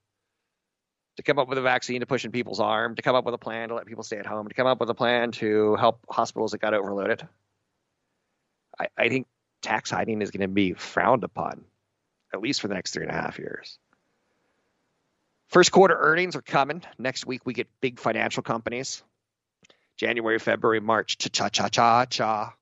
to 1.18 1.24
come 1.24 1.38
up 1.38 1.48
with 1.48 1.58
a 1.58 1.62
vaccine 1.62 2.00
to 2.00 2.06
push 2.06 2.26
in 2.26 2.32
people's 2.32 2.60
arm, 2.60 2.96
to 2.96 3.02
come 3.02 3.16
up 3.16 3.26
with 3.26 3.36
a 3.36 3.40
plan 3.40 3.70
to 3.70 3.76
let 3.76 3.86
people 3.86 4.04
stay 4.04 4.18
at 4.18 4.26
home, 4.26 4.48
to 4.48 4.54
come 4.54 4.66
up 4.66 4.80
with 4.80 4.90
a 4.90 4.96
plan 4.96 5.32
to 5.32 5.76
help 5.76 6.00
hospitals 6.10 6.52
that 6.52 6.62
got 6.62 6.74
overloaded. 6.74 7.28
I, 8.80 8.88
I 8.98 9.10
think 9.10 9.28
tax 9.64 9.90
hiding 9.90 10.22
is 10.22 10.30
going 10.30 10.42
to 10.42 10.48
be 10.48 10.74
frowned 10.74 11.24
upon, 11.24 11.64
at 12.34 12.42
least 12.42 12.62
for 12.62 12.68
the 12.68 12.76
next 12.76 12.92
three 12.92 13.04
and 13.04 13.12
a 13.12 13.16
half 13.16 13.40
years. 13.40 13.80
First 15.48 15.72
quarter 15.72 15.96
earnings 15.98 16.36
are 16.36 16.42
coming. 16.42 16.84
Next 17.00 17.26
week, 17.26 17.46
we 17.46 17.54
get 17.54 17.68
big 17.82 18.00
financial 18.00 18.44
companies. 18.44 19.04
January, 19.98 20.40
February, 20.40 20.80
March, 20.80 21.18
cha 21.18 21.50
cha 21.50 21.70
cha 21.70 22.06
cha. 22.06 22.54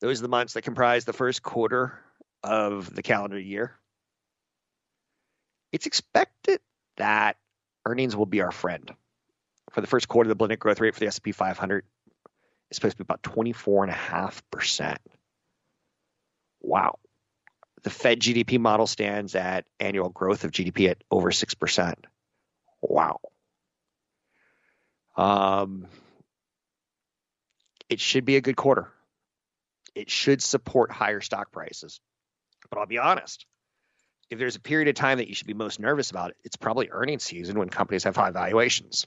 Those 0.00 0.20
are 0.20 0.22
the 0.22 0.28
months 0.28 0.54
that 0.54 0.62
comprise 0.62 1.04
the 1.04 1.12
first 1.12 1.42
quarter 1.42 1.98
of 2.42 2.94
the 2.94 3.02
calendar 3.02 3.38
year. 3.38 3.78
It's 5.72 5.86
expected 5.86 6.60
that 6.96 7.36
earnings 7.86 8.14
will 8.14 8.26
be 8.26 8.40
our 8.40 8.52
friend. 8.52 8.90
For 9.72 9.80
the 9.80 9.86
first 9.86 10.08
quarter, 10.08 10.28
the 10.28 10.34
blended 10.34 10.58
growth 10.58 10.80
rate 10.80 10.94
for 10.94 11.00
the 11.00 11.06
S&P 11.06 11.32
500 11.32 11.84
is 12.74 12.76
supposed 12.76 12.96
to 12.98 13.04
be 13.04 13.06
about 13.06 13.22
24.5%. 13.22 14.96
Wow. 16.60 16.98
The 17.82 17.90
Fed 17.90 18.20
GDP 18.20 18.58
model 18.58 18.86
stands 18.86 19.34
at 19.34 19.66
annual 19.78 20.08
growth 20.08 20.44
of 20.44 20.50
GDP 20.50 20.90
at 20.90 21.02
over 21.10 21.30
6%. 21.30 21.94
Wow. 22.82 23.20
Um, 25.16 25.86
it 27.88 28.00
should 28.00 28.24
be 28.24 28.36
a 28.36 28.40
good 28.40 28.56
quarter. 28.56 28.90
It 29.94 30.10
should 30.10 30.42
support 30.42 30.90
higher 30.90 31.20
stock 31.20 31.52
prices. 31.52 32.00
But 32.70 32.80
I'll 32.80 32.86
be 32.86 32.98
honest, 32.98 33.46
if 34.30 34.38
there's 34.38 34.56
a 34.56 34.60
period 34.60 34.88
of 34.88 34.94
time 34.94 35.18
that 35.18 35.28
you 35.28 35.34
should 35.34 35.46
be 35.46 35.54
most 35.54 35.78
nervous 35.78 36.10
about, 36.10 36.32
it's 36.42 36.56
probably 36.56 36.88
earnings 36.90 37.22
season 37.22 37.58
when 37.58 37.68
companies 37.68 38.04
have 38.04 38.16
high 38.16 38.30
valuations. 38.30 39.06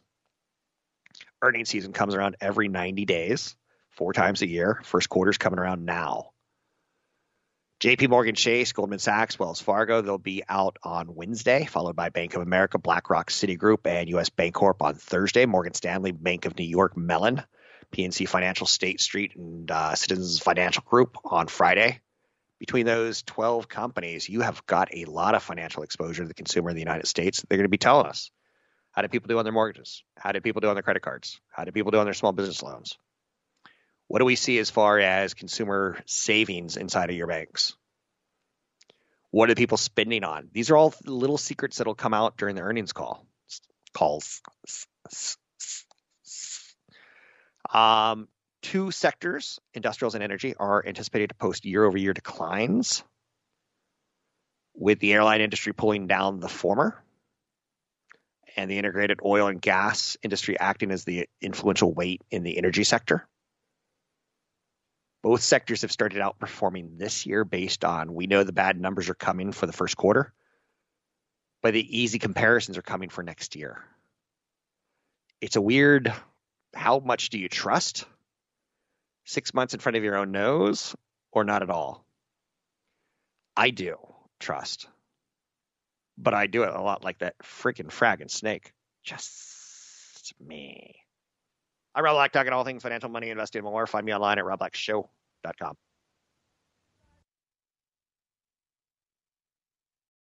Earnings 1.42 1.70
season 1.70 1.94
comes 1.94 2.16
around 2.16 2.38
every 2.42 2.68
90 2.68 3.06
days, 3.06 3.56
four 3.92 4.14
times 4.14 4.42
a 4.42 4.48
year. 4.48 4.82
First 4.84 5.10
quarter's 5.10 5.38
coming 5.38 5.60
around 5.60 5.86
now. 5.86 6.32
JP 7.80 8.10
Morgan 8.10 8.34
Chase, 8.34 8.74
Goldman 8.74 8.98
Sachs, 8.98 9.38
Wells 9.38 9.62
Fargo, 9.62 10.02
they'll 10.02 10.18
be 10.18 10.42
out 10.50 10.78
on 10.82 11.14
Wednesday, 11.14 11.66
followed 11.66 11.96
by 11.96 12.10
Bank 12.10 12.34
of 12.34 12.42
America, 12.42 12.80
BlackRock, 12.80 13.30
Citigroup, 13.30 13.86
and 13.86 14.10
US 14.10 14.32
Bancorp 14.32 14.82
on 14.82 14.96
Thursday. 14.96 15.46
Morgan 15.46 15.76
Stanley, 15.76 16.12
Bank 16.12 16.46
of 16.46 16.58
New 16.58 16.66
York, 16.66 16.98
Mellon, 16.98 17.44
PNC 17.92 18.28
Financial, 18.28 18.66
State 18.66 19.00
Street, 19.00 19.36
and 19.36 19.70
uh, 19.70 19.94
Citizens 19.94 20.40
Financial 20.40 20.84
Group 20.88 21.18
on 21.24 21.46
Friday. 21.46 22.00
Between 22.58 22.88
those 22.88 23.22
12 23.22 23.70
companies, 23.70 24.28
you 24.28 24.42
have 24.42 24.66
got 24.66 24.90
a 24.92 25.06
lot 25.06 25.36
of 25.36 25.44
financial 25.44 25.84
exposure 25.84 26.24
to 26.24 26.28
the 26.28 26.34
consumer 26.34 26.72
in 26.72 26.76
the 26.76 26.82
United 26.82 27.06
States. 27.06 27.46
They're 27.48 27.60
going 27.60 27.66
to 27.66 27.70
be 27.70 27.78
telling 27.78 28.08
us 28.08 28.32
how 28.98 29.04
did 29.04 29.12
people 29.12 29.28
do 29.28 29.38
on 29.38 29.46
their 29.46 29.54
mortgages? 29.54 30.04
How 30.18 30.32
did 30.32 30.42
people 30.42 30.60
do 30.60 30.70
on 30.70 30.74
their 30.76 30.82
credit 30.82 31.04
cards? 31.04 31.40
How 31.52 31.66
did 31.66 31.76
people 31.76 31.92
do 31.92 32.00
on 32.00 32.06
their 32.06 32.16
small 32.16 32.32
business 32.32 32.64
loans? 32.64 32.98
What 34.08 34.18
do 34.18 34.26
we 34.26 34.36
see 34.36 34.58
as 34.58 34.72
far 34.72 34.98
as 34.98 35.36
consumer 35.36 36.00
savings 36.08 36.78
inside 36.78 37.12
of 37.12 37.16
your 37.16 37.28
banks? 37.28 37.76
What 39.30 39.52
are 39.52 39.56
people 39.56 39.78
spending 39.78 40.24
on? 40.24 40.50
These 40.52 40.72
are 40.72 40.78
all 40.78 40.96
little 41.06 41.38
secrets 41.38 41.78
that'll 41.78 41.94
come 41.94 42.16
out 42.16 42.38
during 42.38 42.56
the 42.56 42.64
earnings 42.64 42.92
call 42.92 43.24
calls. 43.94 44.42
Um, 47.72 48.28
two 48.64 48.90
sectors, 48.90 49.60
industrials 49.76 50.16
and 50.16 50.24
energy, 50.24 50.56
are 50.56 50.84
anticipated 50.84 51.30
to 51.30 51.36
post 51.36 51.66
year-over-year 51.66 52.14
declines, 52.14 53.04
with 54.74 54.98
the 54.98 55.14
airline 55.14 55.42
industry 55.42 55.72
pulling 55.72 56.08
down 56.08 56.40
the 56.40 56.50
former, 56.50 57.04
and 58.58 58.70
the 58.70 58.78
integrated 58.78 59.20
oil 59.24 59.48
and 59.48 59.62
gas 59.62 60.18
industry 60.24 60.60
acting 60.60 60.92
as 60.92 61.06
the 61.06 61.30
influential 61.42 61.94
weight 61.94 62.22
in 62.32 62.44
the 62.44 62.58
energy 62.58 62.84
sector. 62.84 63.28
Both 65.24 65.42
sectors 65.42 65.84
have 65.84 65.92
started 65.92 66.20
outperforming 66.20 66.98
this 66.98 67.26
year 67.26 67.46
based 67.46 67.86
on 67.86 68.14
we 68.14 68.28
know 68.28 68.44
the 68.44 68.52
bad 68.52 68.80
numbers 68.80 69.10
are 69.10 69.16
coming 69.16 69.52
for 69.52 69.68
the 69.68 69.74
first 69.74 69.96
quarter, 69.96 70.34
but 71.62 71.74
the 71.74 72.00
easy 72.00 72.20
comparisons 72.20 72.78
are 72.78 72.84
coming 72.84 73.10
for 73.10 73.24
next 73.24 73.56
year. 73.56 73.84
It's 75.40 75.56
a 75.56 75.62
weird 75.62 76.12
how 76.74 77.00
much 77.00 77.30
do 77.30 77.40
you 77.40 77.50
trust? 77.50 78.06
Six 79.26 79.54
months 79.54 79.74
in 79.74 79.80
front 79.80 79.98
of 79.98 80.04
your 80.04 80.16
own 80.16 80.32
nose 80.32 80.96
or 81.32 81.44
not 81.44 81.64
at 81.64 81.70
all? 81.70 82.06
I 83.56 83.72
do 83.72 83.98
trust, 84.40 84.88
but 86.18 86.34
I 86.34 86.48
do 86.48 86.64
it 86.64 86.74
a 86.74 86.82
lot 86.82 87.04
like 87.04 87.20
that 87.20 87.36
freaking 87.44 87.88
fragging 87.88 88.32
snake. 88.32 88.74
Just 89.04 90.34
me. 90.46 90.96
I'm 91.96 92.04
Rob 92.04 92.16
Black, 92.16 92.32
talking 92.32 92.54
all 92.54 92.64
things 92.64 92.84
financial, 92.84 93.10
money, 93.10 93.30
investing, 93.30 93.64
more. 93.64 93.88
Find 93.88 94.06
me 94.06 94.14
online 94.14 94.38
at 94.40 94.46
robblackshow.com. 94.46 95.78